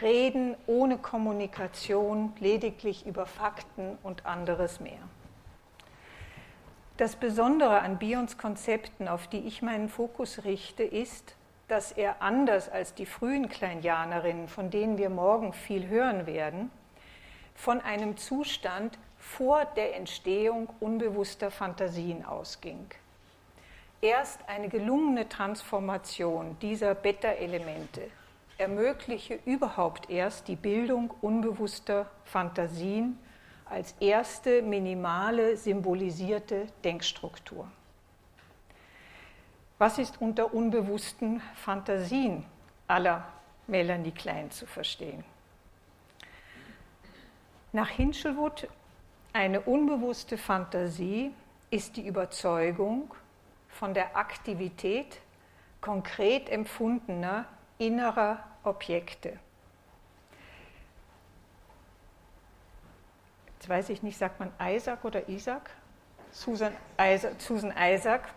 Reden 0.00 0.56
ohne 0.66 0.96
Kommunikation, 0.96 2.32
lediglich 2.38 3.04
über 3.04 3.26
Fakten 3.26 3.98
und 4.02 4.24
anderes 4.24 4.80
mehr. 4.80 5.02
Das 6.96 7.16
Besondere 7.16 7.82
an 7.82 7.98
Bions 7.98 8.38
Konzepten, 8.38 9.06
auf 9.06 9.26
die 9.26 9.46
ich 9.46 9.60
meinen 9.60 9.90
Fokus 9.90 10.44
richte, 10.44 10.82
ist, 10.82 11.36
dass 11.68 11.92
er 11.92 12.22
anders 12.22 12.70
als 12.70 12.94
die 12.94 13.04
frühen 13.04 13.50
Kleinjanerinnen, 13.50 14.48
von 14.48 14.70
denen 14.70 14.96
wir 14.96 15.10
morgen 15.10 15.52
viel 15.52 15.88
hören 15.88 16.24
werden, 16.26 16.70
von 17.54 17.82
einem 17.82 18.16
Zustand 18.16 18.98
vor 19.28 19.66
der 19.76 19.94
Entstehung 19.94 20.68
unbewusster 20.80 21.50
Fantasien 21.50 22.24
ausging. 22.24 22.86
Erst 24.00 24.40
eine 24.48 24.68
gelungene 24.68 25.28
Transformation 25.28 26.56
dieser 26.60 26.94
Beta-Elemente 26.94 28.10
ermögliche 28.56 29.38
überhaupt 29.44 30.08
erst 30.08 30.48
die 30.48 30.56
Bildung 30.56 31.12
unbewusster 31.20 32.10
Fantasien 32.24 33.18
als 33.66 33.94
erste 34.00 34.62
minimale 34.62 35.56
symbolisierte 35.56 36.66
Denkstruktur. 36.82 37.68
Was 39.76 39.98
ist 39.98 40.20
unter 40.20 40.52
unbewussten 40.54 41.42
Fantasien 41.54 42.44
aller 42.88 43.24
Melanie 43.66 44.10
Klein 44.10 44.50
zu 44.50 44.66
verstehen? 44.66 45.22
Nach 47.72 47.90
Hinchelwood 47.90 48.66
eine 49.32 49.60
unbewusste 49.60 50.38
Fantasie 50.38 51.32
ist 51.70 51.96
die 51.96 52.06
Überzeugung 52.06 53.14
von 53.68 53.94
der 53.94 54.16
Aktivität 54.16 55.20
konkret 55.80 56.48
empfundener 56.48 57.44
innerer 57.78 58.42
Objekte. 58.64 59.38
Jetzt 63.54 63.68
weiß 63.68 63.88
ich 63.90 64.02
nicht, 64.02 64.18
sagt 64.18 64.40
man 64.40 64.50
Isaac 64.60 65.04
oder 65.04 65.28
Isaac? 65.28 65.70
Susan 66.30 66.72
Isaac, 67.00 67.40
Susan 67.40 67.72
Isaac 67.78 68.28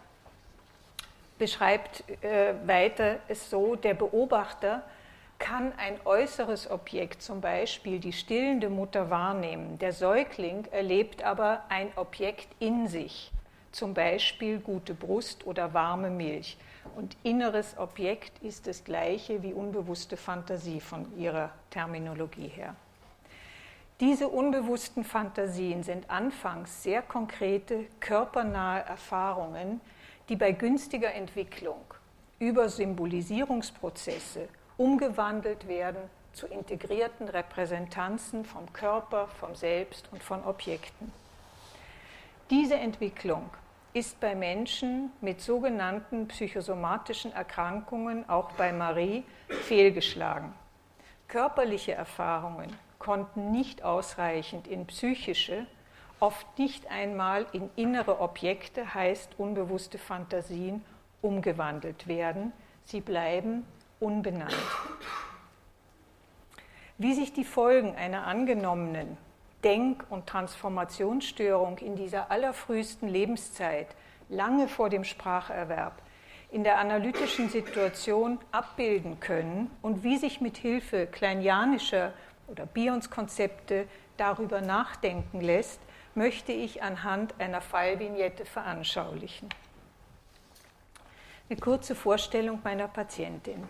beschreibt 1.38 2.03
äh, 2.24 2.53
weiter 2.65 3.19
es 3.27 3.50
so, 3.50 3.75
der 3.75 3.93
Beobachter 3.93 4.83
kann 5.41 5.74
ein 5.77 6.00
äußeres 6.05 6.69
Objekt, 6.71 7.21
zum 7.21 7.41
Beispiel 7.41 8.00
die 8.00 8.13
stillende 8.13 8.69
Mutter, 8.69 9.10
wahrnehmen. 9.10 9.77
Der 9.79 9.91
Säugling 9.91 10.65
erlebt 10.71 11.24
aber 11.24 11.63
ein 11.67 11.91
Objekt 11.98 12.48
in 12.60 12.88
sich, 12.88 13.31
zum 13.71 13.93
Beispiel 13.93 14.60
gute 14.60 14.93
Brust 14.93 15.45
oder 15.45 15.74
warme 15.74 16.10
Milch. 16.10 16.57
Und 16.95 17.17
inneres 17.24 17.77
Objekt 17.77 18.41
ist 18.43 18.67
das 18.67 18.83
gleiche 18.83 19.41
wie 19.43 19.53
unbewusste 19.53 20.15
Fantasie 20.15 20.79
von 20.79 21.17
ihrer 21.17 21.50
Terminologie 21.71 22.48
her. 22.48 22.75
Diese 24.00 24.27
unbewussten 24.29 25.03
Fantasien 25.03 25.83
sind 25.83 26.10
anfangs 26.10 26.83
sehr 26.83 27.01
konkrete, 27.01 27.86
körpernahe 28.00 28.81
Erfahrungen, 28.86 29.81
die 30.29 30.36
bei 30.36 30.51
günstiger 30.51 31.13
Entwicklung 31.13 31.81
über 32.39 32.69
Symbolisierungsprozesse 32.69 34.48
umgewandelt 34.81 35.67
werden 35.67 36.01
zu 36.33 36.47
integrierten 36.47 37.29
Repräsentanzen 37.29 38.45
vom 38.45 38.73
Körper, 38.73 39.27
vom 39.27 39.53
Selbst 39.53 40.09
und 40.11 40.23
von 40.23 40.43
Objekten. 40.43 41.13
Diese 42.50 42.75
Entwicklung 42.75 43.51
ist 43.93 44.19
bei 44.19 44.33
Menschen 44.33 45.11
mit 45.21 45.39
sogenannten 45.39 46.27
psychosomatischen 46.29 47.31
Erkrankungen, 47.31 48.27
auch 48.27 48.53
bei 48.53 48.73
Marie, 48.73 49.23
fehlgeschlagen. 49.50 50.51
Körperliche 51.27 51.91
Erfahrungen 51.91 52.75
konnten 52.97 53.51
nicht 53.51 53.83
ausreichend 53.83 54.67
in 54.67 54.88
psychische, 54.88 55.67
oft 56.19 56.57
nicht 56.57 56.89
einmal 56.89 57.45
in 57.51 57.69
innere 57.75 58.19
Objekte, 58.19 58.95
heißt 58.95 59.38
unbewusste 59.38 60.00
Fantasien, 60.00 60.83
umgewandelt 61.21 62.07
werden. 62.07 62.51
Sie 62.83 63.01
bleiben 63.01 63.63
unbenannt. 64.01 64.55
Wie 66.98 67.13
sich 67.13 67.34
die 67.34 67.46
Folgen 67.46 67.96
einer 67.96 68.27
angenommenen 68.27 69.17
Denk- 69.63 70.05
und 70.10 70.27
Transformationsstörung 70.27 71.77
in 71.77 71.96
dieser 71.96 72.31
allerfrühesten 72.31 73.08
Lebenszeit, 73.08 73.88
lange 74.29 74.67
vor 74.67 74.89
dem 74.89 75.03
Spracherwerb, 75.03 76.01
in 76.51 76.63
der 76.63 76.79
analytischen 76.79 77.50
Situation 77.50 78.39
abbilden 78.51 79.20
können 79.20 79.72
und 79.81 80.03
wie 80.03 80.17
sich 80.17 80.41
mit 80.41 80.58
Hilfe 80.58 81.08
kleinianischer 81.08 82.13
oder 82.48 82.65
Bions-Konzepte 82.65 83.88
darüber 84.17 84.62
nachdenken 84.62 85.39
lässt, 85.39 85.79
möchte 86.13 86.51
ich 86.51 86.84
anhand 86.84 87.34
einer 87.39 87.62
Fallvignette 87.62 88.46
veranschaulichen. 88.46 89.48
Eine 91.50 91.60
kurze 91.60 91.96
Vorstellung 91.96 92.60
meiner 92.63 92.88
Patientin. 92.88 93.63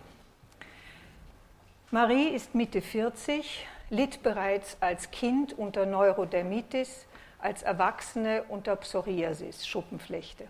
Marie 1.94 2.30
ist 2.30 2.56
Mitte 2.56 2.82
40, 2.82 3.68
litt 3.90 4.24
bereits 4.24 4.78
als 4.80 5.12
Kind 5.12 5.52
unter 5.52 5.86
Neurodermitis, 5.86 7.06
als 7.38 7.64
Erwachsene 7.64 8.44
unter 8.48 8.78
Psoriasis, 8.78 9.68
Schuppenflechte. 9.68 10.48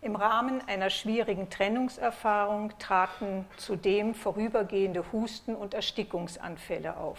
Im 0.00 0.16
Rahmen 0.16 0.66
einer 0.66 0.88
schwierigen 0.88 1.50
Trennungserfahrung 1.50 2.72
traten 2.78 3.44
zudem 3.58 4.14
vorübergehende 4.14 5.04
Husten- 5.12 5.54
und 5.54 5.74
Erstickungsanfälle 5.74 6.96
auf. 6.96 7.18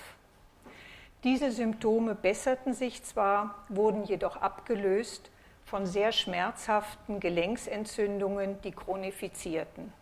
Diese 1.23 1.51
Symptome 1.51 2.15
besserten 2.15 2.73
sich 2.73 3.03
zwar, 3.03 3.53
wurden 3.69 4.03
jedoch 4.03 4.37
abgelöst 4.37 5.29
von 5.63 5.85
sehr 5.85 6.11
schmerzhaften 6.11 7.19
Gelenksentzündungen, 7.19 8.59
die 8.63 8.71
chronifizierten. 8.71 9.93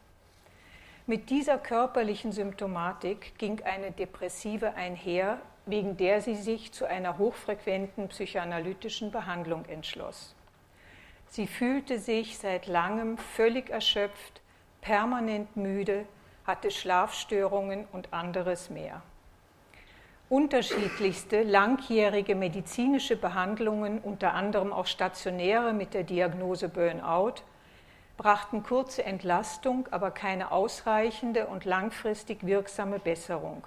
Mit 1.10 1.32
dieser 1.32 1.58
körperlichen 1.58 2.32
Symptomatik 2.32 3.36
ging 3.40 3.64
eine 3.64 3.90
depressive 3.90 4.76
einher, 4.76 5.40
wegen 5.66 5.98
der 5.98 6.22
sie 6.22 6.36
sich 6.36 6.72
zu 6.72 6.86
einer 6.86 7.18
hochfrequenten 7.18 8.10
psychoanalytischen 8.10 9.10
Behandlung 9.10 9.66
entschloss. 9.66 10.36
Sie 11.28 11.48
fühlte 11.48 11.98
sich 11.98 12.38
seit 12.38 12.68
langem 12.68 13.18
völlig 13.18 13.72
erschöpft, 13.72 14.42
permanent 14.82 15.58
müde, 15.58 16.06
hatte 16.46 16.70
Schlafstörungen 16.70 17.88
und 17.92 18.14
anderes 18.14 18.70
mehr. 18.70 19.02
Unterschiedlichste 20.30 21.42
langjährige 21.42 22.36
medizinische 22.36 23.16
Behandlungen, 23.16 23.98
unter 23.98 24.36
anderem 24.36 24.72
auch 24.72 24.86
stationäre 24.86 25.74
mit 25.74 25.96
der 25.96 26.04
Diagnose 26.04 26.70
Burnout, 26.70 27.42
brachten 28.20 28.64
kurze 28.64 29.06
Entlastung, 29.06 29.88
aber 29.92 30.12
keine 30.12 30.52
ausreichende 30.52 31.48
und 31.48 31.64
langfristig 31.64 32.46
wirksame 32.46 33.00
Besserung. 33.00 33.66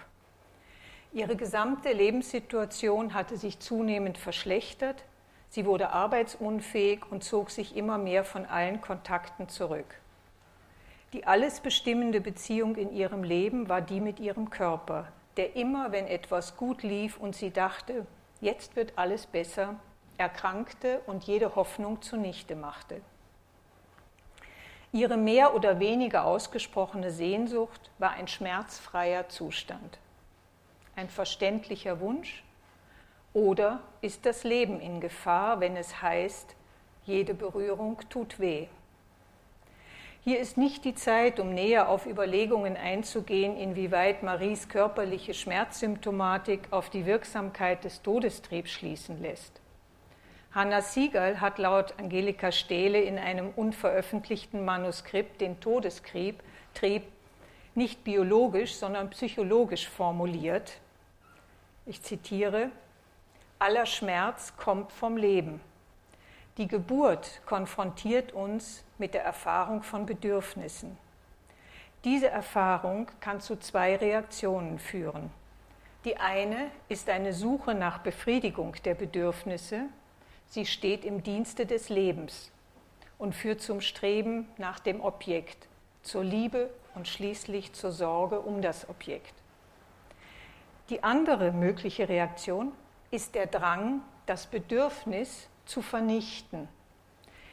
Ihre 1.14 1.36
gesamte 1.36 1.90
Lebenssituation 1.90 3.14
hatte 3.14 3.38
sich 3.38 3.60
zunehmend 3.60 4.18
verschlechtert, 4.18 5.04
Sie 5.48 5.66
wurde 5.66 5.90
arbeitsunfähig 5.90 7.00
und 7.10 7.22
zog 7.22 7.50
sich 7.50 7.76
immer 7.76 7.98
mehr 7.98 8.24
von 8.24 8.46
allen 8.46 8.80
Kontakten 8.80 9.50
zurück. 9.50 10.00
Die 11.12 11.26
alles 11.26 11.60
bestimmende 11.60 12.22
Beziehung 12.22 12.76
in 12.76 12.90
ihrem 12.90 13.22
Leben 13.22 13.68
war 13.68 13.82
die 13.82 14.00
mit 14.00 14.18
ihrem 14.18 14.48
Körper, 14.48 15.08
der 15.36 15.54
immer, 15.54 15.92
wenn 15.92 16.06
etwas 16.06 16.56
gut 16.56 16.82
lief 16.82 17.18
und 17.18 17.36
sie 17.36 17.50
dachte, 17.50 18.06
jetzt 18.40 18.76
wird 18.76 18.94
alles 18.96 19.26
besser, 19.26 19.76
erkrankte 20.16 21.00
und 21.06 21.24
jede 21.24 21.54
Hoffnung 21.54 22.00
zunichte 22.00 22.56
machte. 22.56 23.02
Ihre 24.94 25.16
mehr 25.16 25.55
oder 25.55 25.81
weniger 25.81 26.26
ausgesprochene 26.26 27.11
Sehnsucht 27.11 27.90
war 27.98 28.11
ein 28.11 28.28
schmerzfreier 28.28 29.26
Zustand, 29.31 29.98
ein 30.96 31.09
verständlicher 31.09 31.98
Wunsch, 32.00 32.44
oder 33.33 33.81
ist 34.02 34.26
das 34.26 34.44
Leben 34.44 34.81
in 34.81 35.00
Gefahr, 35.00 35.61
wenn 35.61 35.78
es 35.78 36.02
heißt, 36.02 36.55
jede 37.07 37.33
Berührung 37.33 37.98
tut 38.11 38.38
weh? 38.38 38.66
Hier 40.24 40.38
ist 40.38 40.59
nicht 40.59 40.85
die 40.85 40.94
Zeit, 40.94 41.40
um 41.40 41.55
näher 41.55 41.88
auf 41.88 42.05
Überlegungen 42.05 42.76
einzugehen, 42.76 43.57
inwieweit 43.57 44.22
Maries 44.22 44.68
körperliche 44.68 45.33
Schmerzsymptomatik 45.33 46.68
auf 46.70 46.90
die 46.90 47.07
Wirksamkeit 47.07 47.83
des 47.85 48.02
Todestriebs 48.02 48.70
schließen 48.70 49.22
lässt. 49.22 49.62
Hanna 50.54 50.82
Siegerl 50.82 51.40
hat 51.40 51.56
laut 51.56 51.94
Angelika 51.98 52.52
Stehle 52.52 53.00
in 53.00 53.18
einem 53.18 53.50
unveröffentlichten 53.56 54.64
Manuskript 54.64 55.40
den 55.40 55.60
Todestrieb 55.60 56.40
nicht 57.74 58.04
biologisch, 58.04 58.74
sondern 58.74 59.08
psychologisch 59.10 59.88
formuliert. 59.88 60.78
Ich 61.86 62.02
zitiere, 62.02 62.70
aller 63.58 63.86
Schmerz 63.86 64.54
kommt 64.58 64.92
vom 64.92 65.16
Leben. 65.16 65.60
Die 66.58 66.68
Geburt 66.68 67.40
konfrontiert 67.46 68.32
uns 68.32 68.84
mit 68.98 69.14
der 69.14 69.24
Erfahrung 69.24 69.82
von 69.82 70.04
Bedürfnissen. 70.04 70.98
Diese 72.04 72.28
Erfahrung 72.28 73.06
kann 73.20 73.40
zu 73.40 73.56
zwei 73.56 73.96
Reaktionen 73.96 74.78
führen. 74.78 75.30
Die 76.04 76.18
eine 76.18 76.70
ist 76.88 77.08
eine 77.08 77.32
Suche 77.32 77.74
nach 77.74 77.98
Befriedigung 77.98 78.74
der 78.84 78.94
Bedürfnisse. 78.94 79.84
Sie 80.52 80.66
steht 80.66 81.06
im 81.06 81.22
Dienste 81.22 81.64
des 81.64 81.88
Lebens 81.88 82.52
und 83.16 83.34
führt 83.34 83.62
zum 83.62 83.80
Streben 83.80 84.46
nach 84.58 84.80
dem 84.80 85.00
Objekt, 85.00 85.66
zur 86.02 86.22
Liebe 86.22 86.68
und 86.94 87.08
schließlich 87.08 87.72
zur 87.72 87.90
Sorge 87.90 88.38
um 88.38 88.60
das 88.60 88.86
Objekt. 88.90 89.32
Die 90.90 91.02
andere 91.02 91.52
mögliche 91.52 92.06
Reaktion 92.06 92.72
ist 93.10 93.34
der 93.34 93.46
Drang, 93.46 94.02
das 94.26 94.44
Bedürfnis 94.44 95.48
zu 95.64 95.80
vernichten, 95.80 96.68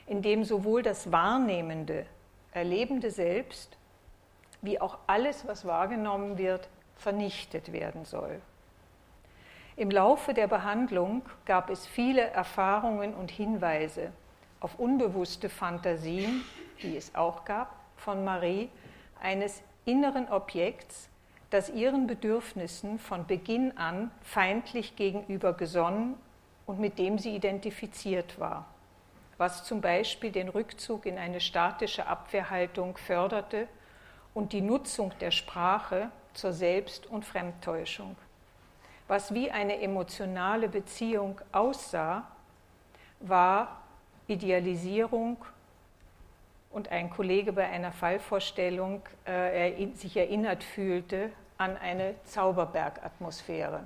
indem 0.05 0.43
sowohl 0.43 0.83
das 0.83 1.09
wahrnehmende, 1.09 2.05
erlebende 2.51 3.11
Selbst 3.11 3.77
wie 4.61 4.81
auch 4.81 4.97
alles, 5.07 5.47
was 5.47 5.63
wahrgenommen 5.63 6.37
wird, 6.37 6.67
vernichtet 6.97 7.71
werden 7.71 8.03
soll. 8.03 8.41
Im 9.79 9.91
Laufe 9.91 10.33
der 10.33 10.47
Behandlung 10.47 11.21
gab 11.45 11.69
es 11.69 11.87
viele 11.87 12.19
Erfahrungen 12.19 13.13
und 13.13 13.31
Hinweise 13.31 14.11
auf 14.59 14.77
unbewusste 14.77 15.47
Fantasien, 15.47 16.43
die 16.81 16.97
es 16.97 17.15
auch 17.15 17.45
gab, 17.45 17.73
von 17.95 18.25
Marie, 18.25 18.67
eines 19.21 19.63
inneren 19.85 20.27
Objekts, 20.27 21.07
das 21.49 21.69
ihren 21.69 22.07
Bedürfnissen 22.07 22.99
von 22.99 23.25
Beginn 23.25 23.77
an 23.77 24.11
feindlich 24.21 24.97
gegenüber 24.97 25.53
gesonnen 25.53 26.15
und 26.65 26.81
mit 26.81 26.99
dem 26.99 27.17
sie 27.17 27.33
identifiziert 27.33 28.37
war, 28.37 28.65
was 29.37 29.63
zum 29.63 29.79
Beispiel 29.79 30.33
den 30.33 30.49
Rückzug 30.49 31.05
in 31.05 31.17
eine 31.17 31.39
statische 31.39 32.05
Abwehrhaltung 32.05 32.97
förderte 32.97 33.69
und 34.33 34.51
die 34.51 34.59
Nutzung 34.59 35.13
der 35.21 35.31
Sprache 35.31 36.11
zur 36.33 36.51
Selbst- 36.51 37.07
und 37.07 37.23
Fremdtäuschung. 37.23 38.17
Was 39.09 39.33
wie 39.33 39.49
eine 39.49 39.81
emotionale 39.81 40.69
Beziehung 40.69 41.41
aussah, 41.51 42.27
war 43.19 43.81
Idealisierung 44.27 45.37
und 46.69 46.91
ein 46.91 47.09
Kollege 47.09 47.51
bei 47.51 47.67
einer 47.67 47.91
Fallvorstellung 47.91 49.01
äh, 49.25 49.87
sich 49.95 50.15
erinnert 50.15 50.63
fühlte 50.63 51.31
an 51.57 51.75
eine 51.75 52.13
Zauberbergatmosphäre. 52.25 53.83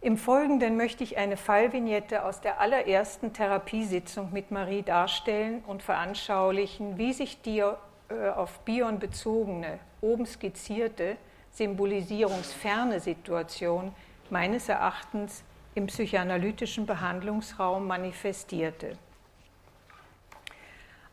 Im 0.00 0.16
Folgenden 0.16 0.78
möchte 0.78 1.04
ich 1.04 1.18
eine 1.18 1.36
Fallvignette 1.36 2.24
aus 2.24 2.40
der 2.40 2.60
allerersten 2.60 3.34
Therapiesitzung 3.34 4.32
mit 4.32 4.50
Marie 4.50 4.82
darstellen 4.82 5.62
und 5.66 5.82
veranschaulichen, 5.82 6.96
wie 6.96 7.12
sich 7.12 7.42
die 7.42 7.58
äh, 7.58 7.74
auf 8.34 8.60
Bion 8.60 8.98
bezogene, 9.00 9.80
oben 10.00 10.24
skizzierte, 10.24 11.18
symbolisierungsferne 11.54 13.00
Situation 13.00 13.94
meines 14.28 14.68
Erachtens 14.68 15.44
im 15.74 15.86
psychoanalytischen 15.86 16.86
Behandlungsraum 16.86 17.86
manifestierte. 17.86 18.96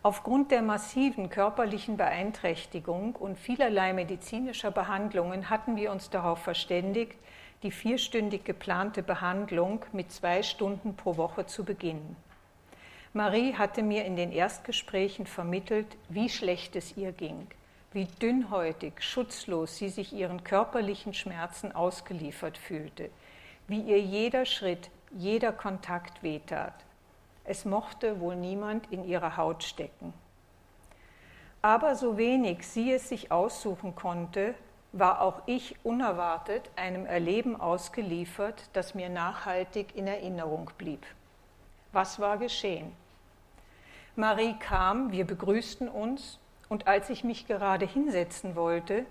Aufgrund 0.03 0.49
der 0.49 0.63
massiven 0.63 1.29
körperlichen 1.29 1.95
Beeinträchtigung 1.95 3.15
und 3.15 3.37
vielerlei 3.37 3.93
medizinischer 3.93 4.71
Behandlungen 4.71 5.51
hatten 5.51 5.75
wir 5.75 5.91
uns 5.91 6.09
darauf 6.09 6.39
verständigt, 6.39 7.17
die 7.61 7.71
vierstündig 7.71 8.43
geplante 8.43 9.03
Behandlung 9.03 9.85
mit 9.91 10.11
zwei 10.11 10.41
Stunden 10.41 10.95
pro 10.95 11.17
Woche 11.17 11.45
zu 11.45 11.63
beginnen. 11.63 12.15
Marie 13.13 13.53
hatte 13.53 13.83
mir 13.83 14.05
in 14.05 14.15
den 14.15 14.31
Erstgesprächen 14.31 15.27
vermittelt, 15.27 15.97
wie 16.09 16.29
schlecht 16.29 16.75
es 16.75 16.97
ihr 16.97 17.11
ging, 17.11 17.45
wie 17.93 18.05
dünnhäutig, 18.05 19.01
schutzlos 19.01 19.77
sie 19.77 19.89
sich 19.89 20.13
ihren 20.13 20.43
körperlichen 20.43 21.13
Schmerzen 21.13 21.73
ausgeliefert 21.73 22.57
fühlte, 22.57 23.09
wie 23.67 23.81
ihr 23.81 23.99
jeder 23.99 24.45
Schritt, 24.45 24.89
jeder 25.11 25.51
Kontakt 25.51 26.23
wehtat. 26.23 26.73
Es 27.43 27.65
mochte 27.65 28.19
wohl 28.19 28.35
niemand 28.35 28.91
in 28.91 29.03
ihrer 29.03 29.35
Haut 29.35 29.63
stecken. 29.63 30.13
Aber 31.61 31.95
so 31.95 32.17
wenig 32.17 32.65
sie 32.67 32.91
es 32.91 33.09
sich 33.09 33.31
aussuchen 33.31 33.93
konnte, 33.95 34.55
war 34.93 35.21
auch 35.21 35.43
ich 35.45 35.75
unerwartet 35.83 36.69
einem 36.75 37.05
Erleben 37.05 37.59
ausgeliefert, 37.59 38.69
das 38.73 38.95
mir 38.95 39.09
nachhaltig 39.09 39.95
in 39.95 40.07
Erinnerung 40.07 40.71
blieb. 40.77 41.05
Was 41.91 42.19
war 42.19 42.37
geschehen? 42.37 42.91
Marie 44.15 44.55
kam, 44.59 45.11
wir 45.11 45.25
begrüßten 45.25 45.87
uns, 45.87 46.39
und 46.71 46.87
als 46.87 47.09
ich 47.09 47.25
mich 47.25 47.47
gerade 47.47 47.85
hinsetzen 47.85 48.55
wollte, 48.55 49.05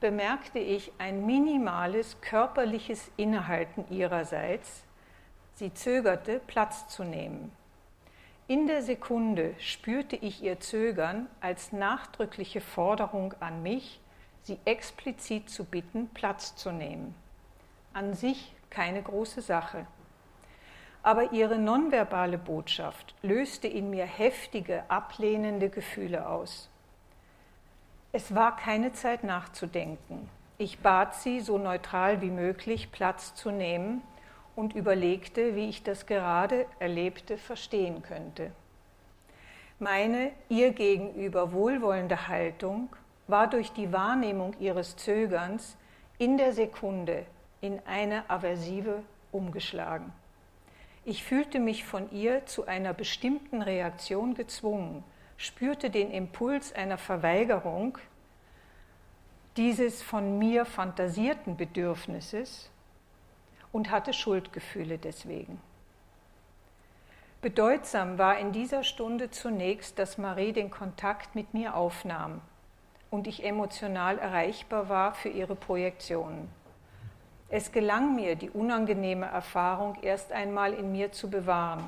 bemerkte 0.00 0.58
ich 0.58 0.92
ein 0.98 1.24
minimales 1.24 2.20
körperliches 2.20 3.10
Innehalten 3.16 3.86
ihrerseits. 3.90 4.84
Sie 5.54 5.72
zögerte, 5.72 6.42
Platz 6.46 6.88
zu 6.88 7.04
nehmen. 7.04 7.52
In 8.48 8.66
der 8.66 8.82
Sekunde 8.82 9.54
spürte 9.58 10.14
ich 10.14 10.42
ihr 10.42 10.60
Zögern 10.60 11.26
als 11.40 11.72
nachdrückliche 11.72 12.60
Forderung 12.60 13.32
an 13.40 13.62
mich, 13.62 13.98
sie 14.42 14.58
explizit 14.66 15.48
zu 15.48 15.64
bitten, 15.64 16.10
Platz 16.10 16.54
zu 16.54 16.70
nehmen. 16.70 17.14
An 17.94 18.12
sich 18.12 18.54
keine 18.68 19.02
große 19.02 19.40
Sache. 19.40 19.86
Aber 21.02 21.32
ihre 21.32 21.56
nonverbale 21.56 22.36
Botschaft 22.36 23.14
löste 23.22 23.68
in 23.68 23.88
mir 23.88 24.04
heftige, 24.04 24.84
ablehnende 24.90 25.70
Gefühle 25.70 26.28
aus. 26.28 26.68
Es 28.16 28.34
war 28.34 28.56
keine 28.56 28.94
Zeit 28.94 29.24
nachzudenken. 29.24 30.30
Ich 30.56 30.78
bat 30.78 31.16
sie, 31.16 31.40
so 31.40 31.58
neutral 31.58 32.22
wie 32.22 32.30
möglich 32.30 32.90
Platz 32.90 33.34
zu 33.34 33.50
nehmen 33.50 34.00
und 34.54 34.74
überlegte, 34.74 35.54
wie 35.54 35.68
ich 35.68 35.82
das 35.82 36.06
gerade 36.06 36.64
Erlebte 36.78 37.36
verstehen 37.36 38.02
könnte. 38.02 38.52
Meine 39.78 40.30
ihr 40.48 40.72
gegenüber 40.72 41.52
wohlwollende 41.52 42.26
Haltung 42.26 42.88
war 43.26 43.50
durch 43.50 43.72
die 43.72 43.92
Wahrnehmung 43.92 44.54
ihres 44.60 44.96
Zögerns 44.96 45.76
in 46.16 46.38
der 46.38 46.54
Sekunde 46.54 47.26
in 47.60 47.82
eine 47.84 48.30
aversive 48.30 49.02
umgeschlagen. 49.30 50.10
Ich 51.04 51.22
fühlte 51.22 51.60
mich 51.60 51.84
von 51.84 52.10
ihr 52.12 52.46
zu 52.46 52.66
einer 52.66 52.94
bestimmten 52.94 53.60
Reaktion 53.60 54.32
gezwungen, 54.32 55.04
spürte 55.36 55.90
den 55.90 56.10
Impuls 56.10 56.72
einer 56.72 56.98
Verweigerung 56.98 57.98
dieses 59.56 60.02
von 60.02 60.38
mir 60.38 60.64
fantasierten 60.64 61.56
Bedürfnisses 61.56 62.70
und 63.72 63.90
hatte 63.90 64.12
Schuldgefühle 64.12 64.98
deswegen. 64.98 65.60
Bedeutsam 67.40 68.18
war 68.18 68.38
in 68.38 68.52
dieser 68.52 68.82
Stunde 68.82 69.30
zunächst, 69.30 69.98
dass 69.98 70.18
Marie 70.18 70.52
den 70.52 70.70
Kontakt 70.70 71.34
mit 71.34 71.54
mir 71.54 71.74
aufnahm 71.74 72.40
und 73.10 73.26
ich 73.26 73.44
emotional 73.44 74.18
erreichbar 74.18 74.88
war 74.88 75.14
für 75.14 75.28
ihre 75.28 75.54
Projektionen. 75.54 76.48
Es 77.48 77.70
gelang 77.70 78.16
mir, 78.16 78.34
die 78.34 78.50
unangenehme 78.50 79.26
Erfahrung 79.26 79.96
erst 80.02 80.32
einmal 80.32 80.72
in 80.72 80.90
mir 80.90 81.12
zu 81.12 81.30
bewahren, 81.30 81.84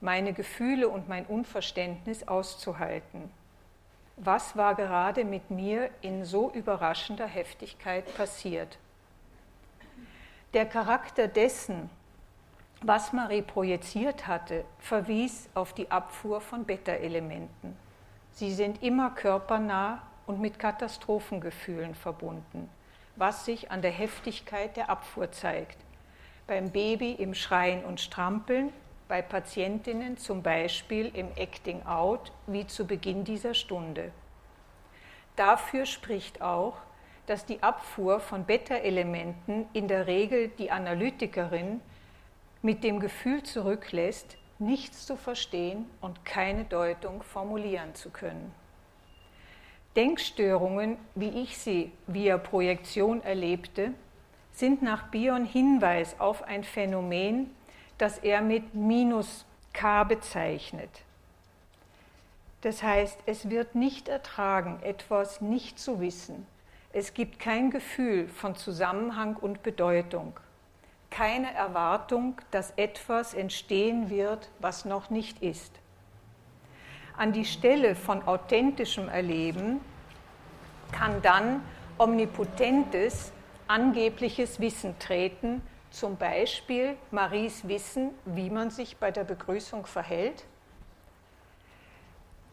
meine 0.00 0.32
Gefühle 0.32 0.88
und 0.88 1.08
mein 1.08 1.26
Unverständnis 1.26 2.26
auszuhalten. 2.28 3.30
Was 4.16 4.56
war 4.56 4.74
gerade 4.74 5.24
mit 5.24 5.50
mir 5.50 5.90
in 6.00 6.24
so 6.24 6.50
überraschender 6.50 7.26
Heftigkeit 7.26 8.16
passiert? 8.16 8.78
Der 10.54 10.66
Charakter 10.66 11.28
dessen, 11.28 11.90
was 12.82 13.12
Marie 13.12 13.42
projiziert 13.42 14.26
hatte, 14.26 14.64
verwies 14.78 15.48
auf 15.54 15.72
die 15.72 15.90
Abfuhr 15.90 16.40
von 16.40 16.64
Beta-Elementen. 16.64 17.76
Sie 18.32 18.52
sind 18.52 18.82
immer 18.82 19.10
körpernah 19.10 20.02
und 20.26 20.40
mit 20.40 20.58
Katastrophengefühlen 20.58 21.94
verbunden, 21.94 22.68
was 23.16 23.44
sich 23.44 23.70
an 23.70 23.82
der 23.82 23.90
Heftigkeit 23.90 24.76
der 24.76 24.90
Abfuhr 24.90 25.32
zeigt. 25.32 25.78
Beim 26.46 26.70
Baby 26.70 27.12
im 27.12 27.34
Schreien 27.34 27.84
und 27.84 28.00
Strampeln, 28.00 28.72
bei 29.08 29.22
Patientinnen 29.22 30.18
zum 30.18 30.42
Beispiel 30.42 31.10
im 31.14 31.28
Acting 31.36 31.84
Out, 31.86 32.30
wie 32.46 32.66
zu 32.66 32.86
Beginn 32.86 33.24
dieser 33.24 33.54
Stunde. 33.54 34.12
Dafür 35.34 35.86
spricht 35.86 36.42
auch, 36.42 36.76
dass 37.26 37.46
die 37.46 37.62
Abfuhr 37.62 38.20
von 38.20 38.44
Beta-Elementen 38.44 39.66
in 39.72 39.88
der 39.88 40.06
Regel 40.06 40.48
die 40.48 40.70
Analytikerin 40.70 41.80
mit 42.62 42.84
dem 42.84 43.00
Gefühl 43.00 43.42
zurücklässt, 43.42 44.36
nichts 44.58 45.06
zu 45.06 45.16
verstehen 45.16 45.86
und 46.00 46.24
keine 46.24 46.64
Deutung 46.64 47.22
formulieren 47.22 47.94
zu 47.94 48.10
können. 48.10 48.52
Denkstörungen, 49.94 50.96
wie 51.14 51.42
ich 51.42 51.58
sie 51.58 51.92
via 52.06 52.38
Projektion 52.38 53.22
erlebte, 53.22 53.92
sind 54.52 54.82
nach 54.82 55.08
Bion 55.08 55.44
Hinweis 55.44 56.18
auf 56.18 56.42
ein 56.42 56.64
Phänomen, 56.64 57.50
das 57.98 58.18
er 58.18 58.40
mit 58.40 58.74
minus 58.74 59.44
k 59.72 60.04
bezeichnet. 60.04 60.90
Das 62.62 62.82
heißt, 62.82 63.18
es 63.26 63.50
wird 63.50 63.74
nicht 63.74 64.08
ertragen, 64.08 64.80
etwas 64.82 65.40
nicht 65.40 65.78
zu 65.78 66.00
wissen. 66.00 66.46
Es 66.92 67.14
gibt 67.14 67.38
kein 67.38 67.70
Gefühl 67.70 68.28
von 68.28 68.56
Zusammenhang 68.56 69.36
und 69.36 69.62
Bedeutung, 69.62 70.32
keine 71.10 71.52
Erwartung, 71.54 72.40
dass 72.50 72.72
etwas 72.76 73.34
entstehen 73.34 74.10
wird, 74.10 74.48
was 74.58 74.84
noch 74.84 75.10
nicht 75.10 75.42
ist 75.42 75.72
an 77.18 77.32
die 77.32 77.44
Stelle 77.44 77.96
von 77.96 78.22
authentischem 78.22 79.08
Erleben 79.08 79.80
kann 80.92 81.20
dann 81.20 81.62
omnipotentes, 81.98 83.32
angebliches 83.66 84.60
Wissen 84.60 84.96
treten, 85.00 85.60
zum 85.90 86.16
Beispiel 86.16 86.96
Maries 87.10 87.66
Wissen, 87.66 88.10
wie 88.24 88.50
man 88.50 88.70
sich 88.70 88.96
bei 88.98 89.10
der 89.10 89.24
Begrüßung 89.24 89.86
verhält. 89.86 90.44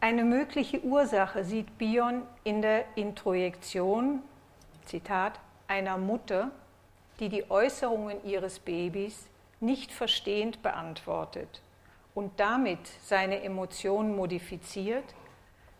Eine 0.00 0.24
mögliche 0.24 0.82
Ursache 0.82 1.44
sieht 1.44 1.78
Bion 1.78 2.22
in 2.44 2.62
der 2.62 2.84
Introjektion, 2.96 4.22
Zitat, 4.84 5.40
einer 5.68 5.98
Mutter, 5.98 6.50
die 7.18 7.28
die 7.28 7.50
Äußerungen 7.50 8.24
ihres 8.24 8.58
Babys 8.58 9.26
nicht 9.60 9.90
verstehend 9.90 10.62
beantwortet 10.62 11.62
und 12.14 12.38
damit 12.38 12.78
seine 13.02 13.42
Emotionen 13.42 14.14
modifiziert, 14.14 15.04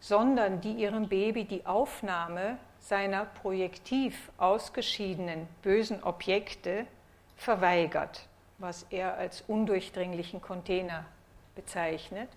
sondern 0.01 0.61
die 0.61 0.73
ihrem 0.73 1.09
Baby 1.09 1.45
die 1.45 1.67
Aufnahme 1.67 2.59
seiner 2.81 3.25
projektiv 3.25 4.31
ausgeschiedenen 4.39 5.49
bösen 5.63 6.03
Objekte 6.03 6.87
verweigert, 7.37 8.27
was 8.59 8.87
er 8.91 9.17
als 9.17 9.43
undurchdringlichen 9.47 10.41
Container 10.41 11.05
bezeichnet, 11.55 12.29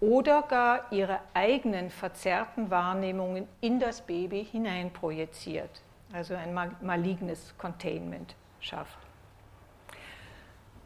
oder 0.00 0.42
gar 0.42 0.92
ihre 0.92 1.18
eigenen 1.34 1.90
verzerrten 1.90 2.70
Wahrnehmungen 2.70 3.48
in 3.60 3.80
das 3.80 4.00
Baby 4.02 4.44
hineinprojiziert, 4.44 5.82
also 6.12 6.34
ein 6.34 6.54
malignes 6.80 7.54
Containment 7.58 8.36
schafft. 8.60 8.98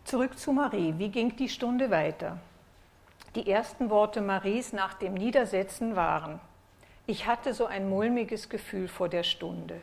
Zurück 0.05 0.39
zu 0.39 0.53
Marie. 0.53 0.95
Wie 0.97 1.11
ging 1.11 1.37
die 1.37 1.49
Stunde 1.49 1.91
weiter? 1.91 2.39
Die 3.35 3.51
ersten 3.51 3.89
Worte 3.89 4.21
Maries 4.21 4.73
nach 4.73 4.95
dem 4.95 5.15
Niedersetzen 5.15 5.95
waren, 5.95 6.41
ich 7.07 7.27
hatte 7.27 7.53
so 7.53 7.67
ein 7.67 7.89
mulmiges 7.89 8.49
Gefühl 8.49 8.89
vor 8.89 9.09
der 9.09 9.25
Stunde. 9.25 9.81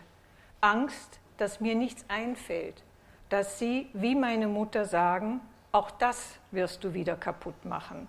Angst, 0.61 1.19
dass 1.37 1.59
mir 1.59 1.75
nichts 1.75 2.05
einfällt, 2.07 2.83
dass 3.29 3.59
sie, 3.59 3.89
wie 3.93 4.15
meine 4.15 4.47
Mutter 4.47 4.85
sagen, 4.85 5.39
auch 5.71 5.91
das 5.91 6.39
wirst 6.51 6.83
du 6.83 6.93
wieder 6.93 7.15
kaputt 7.15 7.63
machen. 7.63 8.07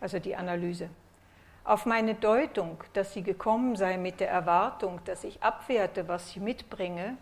Also 0.00 0.18
die 0.18 0.36
Analyse. 0.36 0.90
Auf 1.64 1.86
meine 1.86 2.14
Deutung, 2.14 2.84
dass 2.92 3.14
sie 3.14 3.22
gekommen 3.22 3.74
sei 3.74 3.96
mit 3.96 4.20
der 4.20 4.30
Erwartung, 4.30 5.00
dass 5.04 5.24
ich 5.24 5.42
abwerte, 5.42 6.06
was 6.06 6.30
sie 6.30 6.40
mitbringe, 6.40 7.16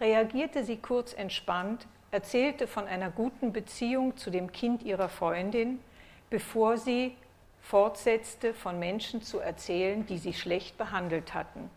reagierte 0.00 0.62
sie 0.62 0.76
kurz 0.76 1.12
entspannt, 1.12 1.86
erzählte 2.10 2.66
von 2.66 2.86
einer 2.86 3.10
guten 3.10 3.52
Beziehung 3.52 4.16
zu 4.16 4.30
dem 4.30 4.52
Kind 4.52 4.82
ihrer 4.82 5.08
Freundin, 5.08 5.80
bevor 6.28 6.76
sie 6.76 7.16
fortsetzte, 7.60 8.54
von 8.54 8.78
Menschen 8.78 9.22
zu 9.22 9.38
erzählen, 9.38 10.06
die 10.06 10.18
sie 10.18 10.34
schlecht 10.34 10.78
behandelt 10.78 11.34
hatten. 11.34 11.70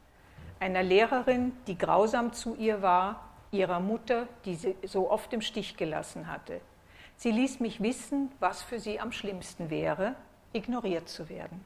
Einer 0.59 0.83
Lehrerin, 0.83 1.51
die 1.67 1.77
grausam 1.77 2.31
zu 2.33 2.55
ihr 2.55 2.81
war, 2.81 3.32
ihrer 3.53 3.79
Mutter, 3.79 4.27
die 4.45 4.55
sie 4.55 4.75
so 4.83 5.09
oft 5.09 5.31
im 5.33 5.41
Stich 5.41 5.77
gelassen 5.77 6.27
hatte. 6.27 6.59
Sie 7.15 7.31
ließ 7.31 7.59
mich 7.59 7.81
wissen, 7.81 8.31
was 8.39 8.63
für 8.63 8.79
sie 8.79 8.99
am 8.99 9.11
schlimmsten 9.11 9.69
wäre, 9.69 10.15
ignoriert 10.51 11.07
zu 11.07 11.29
werden. 11.29 11.63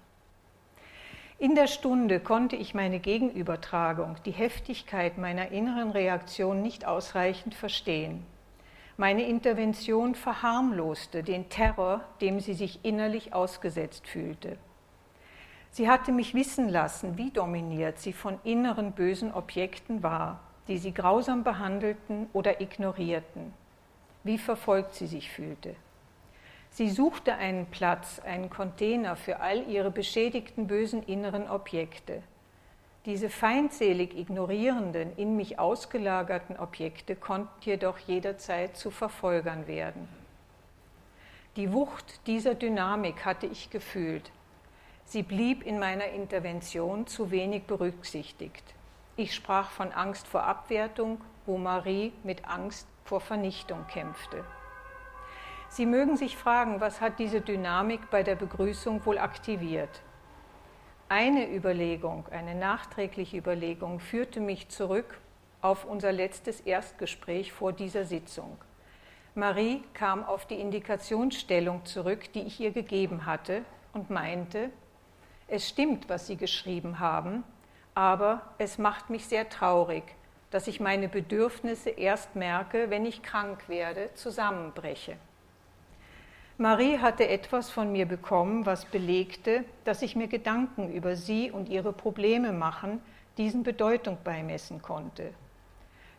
In 1.40 1.54
der 1.54 1.68
Stunde 1.68 2.20
konnte 2.20 2.56
ich 2.56 2.74
meine 2.74 3.00
Gegenübertragung, 3.00 4.16
die 4.26 4.32
Heftigkeit 4.32 5.18
meiner 5.18 5.52
inneren 5.52 5.92
Reaktion 5.92 6.62
nicht 6.62 6.86
ausreichend 6.86 7.54
verstehen. 7.54 8.26
Meine 8.98 9.28
Intervention 9.28 10.16
verharmloste 10.16 11.22
den 11.22 11.50
Terror, 11.50 12.02
dem 12.22 12.40
sie 12.40 12.56
sich 12.56 12.84
innerlich 12.84 13.36
ausgesetzt 13.36 14.08
fühlte. 14.08 14.58
Sie 15.70 15.88
hatte 15.88 16.12
mich 16.12 16.34
wissen 16.34 16.70
lassen, 16.70 17.20
wie 17.20 17.30
dominiert 17.30 18.00
sie 18.00 18.14
von 18.14 18.40
inneren 18.44 18.94
bösen 18.94 19.32
Objekten 19.32 20.02
war, 20.02 20.40
die 20.68 20.78
sie 20.78 20.94
grausam 20.94 21.44
behandelten 21.44 22.28
oder 22.34 22.62
ignorierten, 22.62 23.54
wie 24.24 24.38
verfolgt 24.38 24.96
sie 24.96 25.08
sich 25.08 25.32
fühlte. 25.32 25.76
Sie 26.70 26.90
suchte 26.90 27.36
einen 27.36 27.66
Platz, 27.68 28.20
einen 28.20 28.50
Container 28.50 29.16
für 29.16 29.40
all 29.40 29.68
ihre 29.68 29.92
beschädigten 29.92 30.68
bösen 30.68 31.02
inneren 31.04 31.50
Objekte, 31.50 32.22
diese 33.08 33.30
feindselig 33.30 34.18
ignorierenden, 34.18 35.16
in 35.16 35.38
mich 35.38 35.60
ausgelagerten 35.60 36.58
Objekte 36.58 37.16
konnten 37.16 37.54
jedoch 37.62 37.98
jederzeit 38.00 38.76
zu 38.76 38.92
Verfolgern 38.92 39.66
werden. 39.66 40.10
Die 41.56 41.72
Wucht 41.72 42.28
dieser 42.28 42.54
Dynamik 42.54 43.24
hatte 43.24 43.46
ich 43.46 43.70
gefühlt. 43.70 44.30
Sie 45.06 45.24
blieb 45.24 45.66
in 45.66 45.80
meiner 45.80 46.10
Intervention 46.10 47.08
zu 47.08 47.32
wenig 47.32 47.64
berücksichtigt. 47.64 48.76
Ich 49.20 49.34
sprach 49.34 49.72
von 49.72 49.92
Angst 49.92 50.28
vor 50.28 50.44
Abwertung, 50.44 51.20
wo 51.48 51.58
Marie 51.58 52.14
mit 52.24 52.48
Angst 52.48 52.88
vor 53.04 53.20
Vernichtung 53.20 53.88
kämpfte. 53.88 54.46
Sie 55.70 55.88
mögen 55.88 56.18
sich 56.18 56.38
fragen, 56.38 56.80
was 56.82 57.02
hat 57.02 57.18
diese 57.18 57.42
Dynamik 57.42 58.12
bei 58.12 58.22
der 58.22 58.36
Begrüßung 58.36 59.04
wohl 59.08 59.18
aktiviert? 59.18 60.04
Eine 61.10 61.52
Überlegung, 61.52 62.28
eine 62.30 62.54
nachträgliche 62.54 63.38
Überlegung 63.38 64.00
führte 64.00 64.40
mich 64.40 64.70
zurück 64.70 65.20
auf 65.62 65.86
unser 65.86 66.12
letztes 66.12 66.62
Erstgespräch 66.62 67.52
vor 67.52 67.74
dieser 67.74 68.06
Sitzung. 68.06 68.58
Marie 69.34 69.84
kam 69.96 70.24
auf 70.24 70.46
die 70.46 70.60
Indikationsstellung 70.60 71.86
zurück, 71.86 72.32
die 72.34 72.42
ich 72.42 72.60
ihr 72.60 72.72
gegeben 72.72 73.26
hatte, 73.26 73.64
und 73.94 74.12
meinte, 74.12 74.70
es 75.48 75.68
stimmt, 75.68 76.08
was 76.08 76.28
Sie 76.28 76.38
geschrieben 76.38 77.00
haben, 77.00 77.44
aber 77.98 78.44
es 78.60 78.78
macht 78.78 79.10
mich 79.10 79.26
sehr 79.26 79.50
traurig, 79.50 80.04
dass 80.52 80.68
ich 80.68 80.80
meine 80.80 81.08
Bedürfnisse 81.08 81.90
erst 81.90 82.36
merke, 82.36 82.92
wenn 82.92 83.08
ich 83.08 83.24
krank 83.24 83.68
werde, 83.70 84.12
zusammenbreche. 84.14 85.18
Marie 86.60 87.00
hatte 87.00 87.28
etwas 87.28 87.72
von 87.72 87.92
mir 87.92 88.06
bekommen, 88.06 88.68
was 88.68 88.86
belegte, 88.86 89.64
dass 89.84 90.04
ich 90.04 90.16
mir 90.16 90.28
Gedanken 90.28 90.94
über 90.94 91.16
sie 91.16 91.50
und 91.50 91.70
ihre 91.70 91.92
Probleme 91.92 92.54
machen, 92.54 93.02
diesen 93.40 93.64
Bedeutung 93.64 94.20
beimessen 94.24 94.84
konnte. 94.84 95.34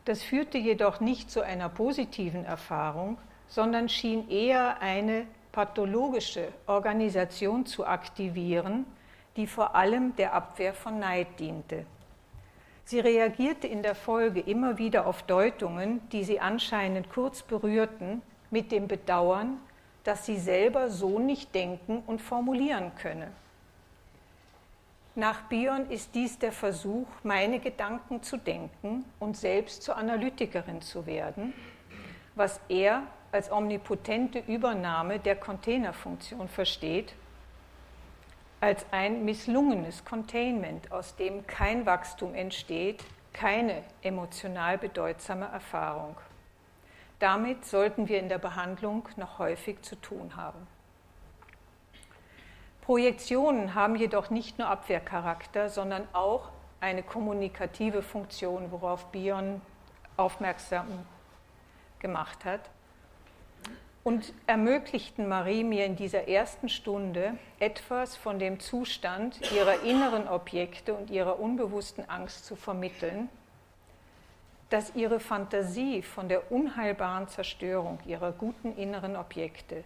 Das 0.05 0.25
führte 0.25 0.59
jedoch 0.59 0.99
nicht 0.99 1.31
zu 1.31 1.43
einer 1.43 1.69
positiven 1.69 2.45
Erfahrung, 2.45 3.19
sondern 3.47 3.89
schien 3.89 4.29
eher 4.29 4.83
eine 4.83 5.29
pathologische 5.53 6.49
Organisation 6.67 7.67
zu 7.67 7.87
aktivieren, 7.87 8.85
die 9.39 9.47
vor 9.47 9.77
allem 9.77 10.15
der 10.17 10.35
Abwehr 10.35 10.75
von 10.75 10.99
Neid 10.99 11.39
diente. 11.39 11.87
Sie 12.85 12.99
reagierte 12.99 13.69
in 13.69 13.83
der 13.83 13.95
Folge 13.95 14.41
immer 14.41 14.79
wieder 14.79 15.07
auf 15.07 15.23
Deutungen, 15.23 16.01
die 16.11 16.25
sie 16.25 16.41
anscheinend 16.41 17.09
kurz 17.11 17.43
berührten, 17.43 18.21
mit 18.51 18.73
dem 18.73 18.89
Bedauern, 18.89 19.61
dass 20.03 20.27
sie 20.27 20.39
selber 20.39 20.89
so 20.89 21.19
nicht 21.21 21.55
denken 21.55 22.03
und 22.07 22.21
formulieren 22.21 22.93
könne. 23.01 23.31
Nach 25.15 25.43
Bion 25.43 25.89
ist 25.91 26.15
dies 26.15 26.39
der 26.39 26.53
Versuch, 26.53 27.07
meine 27.23 27.61
Gedanken 27.61 28.23
zu 28.23 28.39
denken 28.39 29.05
und 29.21 29.37
selbst 29.37 29.83
zur 29.83 29.97
Analytikerin 29.97 30.81
zu 30.81 31.07
werden, 31.07 31.53
was 32.35 32.61
er 32.69 33.03
als 33.31 33.53
omnipotente 33.53 34.43
Übernahme 34.47 35.21
der 35.21 35.37
Containerfunktion 35.37 36.49
versteht, 36.49 37.15
als 38.61 38.85
ein 38.91 39.25
misslungenes 39.25 40.05
Containment, 40.05 40.91
aus 40.91 41.15
dem 41.17 41.47
kein 41.47 41.87
Wachstum 41.87 42.35
entsteht, 42.35 43.05
keine 43.33 43.85
emotional 44.03 44.79
bedeutsame 44.79 45.47
Erfahrung. 45.47 46.17
Damit 47.21 47.65
sollten 47.65 48.09
wir 48.09 48.19
in 48.19 48.29
der 48.29 48.39
Behandlung 48.39 49.09
noch 49.17 49.39
häufig 49.39 49.83
zu 49.83 49.97
tun 49.97 50.37
haben. 50.37 50.67
Projektionen 52.83 53.75
haben 53.75 53.97
jedoch 53.97 54.31
nicht 54.31 54.59
nur 54.59 54.69
Abwehrcharakter, 54.69 55.69
sondern 55.69 56.09
auch 56.13 56.49
eine 56.81 57.03
kommunikative 57.03 58.03
Funktion, 58.03 58.73
worauf 58.73 59.07
Bion 59.07 59.61
aufmerksam 60.17 60.87
gemacht 62.01 62.45
hat 62.45 62.71
und 64.09 64.33
ermöglichten 64.47 65.29
Marie 65.29 65.63
mir 65.63 65.85
in 65.85 65.95
dieser 65.95 66.29
ersten 66.29 66.71
Stunde 66.71 67.37
etwas 67.59 68.17
von 68.17 68.39
dem 68.39 68.59
Zustand 68.59 69.39
ihrer 69.53 69.83
inneren 69.83 70.27
Objekte 70.29 70.95
und 70.95 71.11
ihrer 71.11 71.39
unbewussten 71.39 72.09
Angst 72.09 72.47
zu 72.47 72.57
vermitteln, 72.57 73.29
dass 74.71 74.95
ihre 74.95 75.21
Fantasie 75.21 76.01
von 76.01 76.31
der 76.31 76.51
unheilbaren 76.51 77.29
Zerstörung 77.29 77.99
ihrer 78.07 78.33
guten 78.33 78.75
inneren 78.79 79.15
Objekte, 79.15 79.85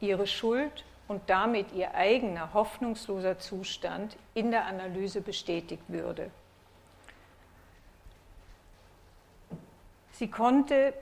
ihre 0.00 0.26
Schuld 0.26 0.84
und 1.08 1.22
damit 1.26 1.72
ihr 1.72 1.94
eigener 1.94 2.52
hoffnungsloser 2.52 3.38
Zustand 3.38 4.18
in 4.34 4.50
der 4.50 4.66
Analyse 4.66 5.22
bestätigt 5.22 5.84
würde. 5.88 6.30
Sie 10.12 10.28
konnte, 10.28 10.92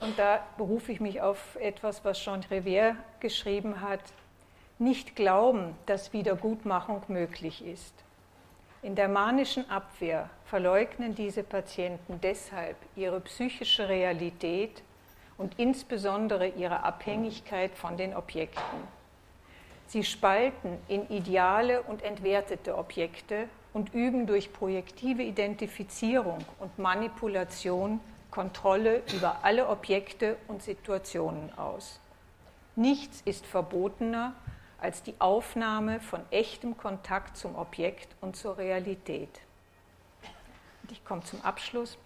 und 0.00 0.18
da 0.18 0.44
berufe 0.56 0.92
ich 0.92 1.00
mich 1.00 1.20
auf 1.20 1.56
etwas, 1.60 2.04
was 2.04 2.18
Jean 2.18 2.44
Revere 2.50 2.96
geschrieben 3.20 3.80
hat, 3.80 4.00
nicht 4.78 5.16
glauben, 5.16 5.74
dass 5.86 6.12
Wiedergutmachung 6.12 7.02
möglich 7.08 7.64
ist. 7.64 7.94
In 8.80 8.94
der 8.94 9.08
manischen 9.08 9.68
Abwehr 9.68 10.30
verleugnen 10.44 11.16
diese 11.16 11.42
Patienten 11.42 12.20
deshalb 12.22 12.76
ihre 12.94 13.20
psychische 13.20 13.88
Realität 13.88 14.82
und 15.36 15.58
insbesondere 15.58 16.48
ihre 16.48 16.84
Abhängigkeit 16.84 17.74
von 17.74 17.96
den 17.96 18.14
Objekten. 18.14 18.98
Sie 19.88 20.04
spalten 20.04 20.78
in 20.86 21.08
ideale 21.08 21.82
und 21.82 22.02
entwertete 22.02 22.76
Objekte 22.76 23.48
und 23.72 23.94
üben 23.94 24.26
durch 24.26 24.52
projektive 24.52 25.22
Identifizierung 25.22 26.38
und 26.60 26.78
Manipulation 26.78 27.98
Kontrolle 28.30 29.02
über 29.12 29.38
alle 29.42 29.68
Objekte 29.68 30.36
und 30.48 30.62
Situationen 30.62 31.56
aus. 31.58 32.00
Nichts 32.76 33.22
ist 33.24 33.46
verbotener 33.46 34.34
als 34.80 35.02
die 35.02 35.14
Aufnahme 35.18 36.00
von 36.00 36.20
echtem 36.30 36.76
Kontakt 36.76 37.36
zum 37.36 37.56
Objekt 37.56 38.14
und 38.20 38.36
zur 38.36 38.58
Realität. 38.58 39.40
Und 40.82 40.92
ich 40.92 41.04
komme 41.04 41.24
zum 41.24 41.42
Abschluss. 41.42 41.98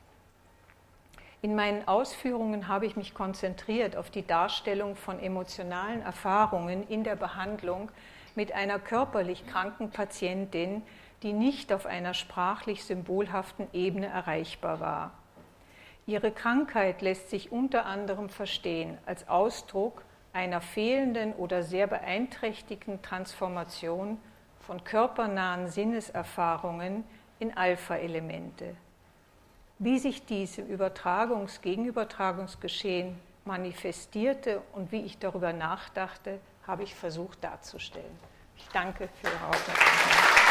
In 1.42 1.56
meinen 1.56 1.86
Ausführungen 1.88 2.68
habe 2.68 2.86
ich 2.86 2.96
mich 2.96 3.14
konzentriert 3.14 3.96
auf 3.96 4.10
die 4.10 4.26
Darstellung 4.26 4.96
von 4.96 5.18
emotionalen 5.18 6.00
Erfahrungen 6.00 6.86
in 6.88 7.04
der 7.04 7.16
Behandlung 7.16 7.90
mit 8.34 8.52
einer 8.52 8.78
körperlich 8.78 9.46
kranken 9.46 9.90
Patientin, 9.90 10.82
die 11.22 11.32
nicht 11.32 11.72
auf 11.72 11.84
einer 11.84 12.14
sprachlich 12.14 12.84
symbolhaften 12.84 13.66
Ebene 13.72 14.06
erreichbar 14.06 14.80
war. 14.80 15.10
Ihre 16.06 16.32
Krankheit 16.32 17.00
lässt 17.00 17.30
sich 17.30 17.52
unter 17.52 17.86
anderem 17.86 18.28
verstehen 18.28 18.98
als 19.06 19.28
Ausdruck 19.28 20.02
einer 20.32 20.60
fehlenden 20.60 21.32
oder 21.34 21.62
sehr 21.62 21.86
beeinträchtigten 21.86 23.02
Transformation 23.02 24.18
von 24.60 24.82
körpernahen 24.82 25.68
Sinneserfahrungen 25.68 27.04
in 27.38 27.56
Alpha-Elemente. 27.56 28.74
Wie 29.78 29.98
sich 29.98 30.24
dies 30.24 30.58
im 30.58 30.66
Übertragungs-, 30.66 31.60
Gegenübertragungsgeschehen 31.60 33.18
manifestierte 33.44 34.62
und 34.72 34.92
wie 34.92 35.02
ich 35.02 35.18
darüber 35.18 35.52
nachdachte, 35.52 36.40
habe 36.66 36.84
ich 36.84 36.94
versucht 36.94 37.42
darzustellen. 37.42 38.18
Ich 38.56 38.68
danke 38.68 39.08
für 39.20 39.26
Ihre 39.26 39.48
Aufmerksamkeit. 39.48 40.41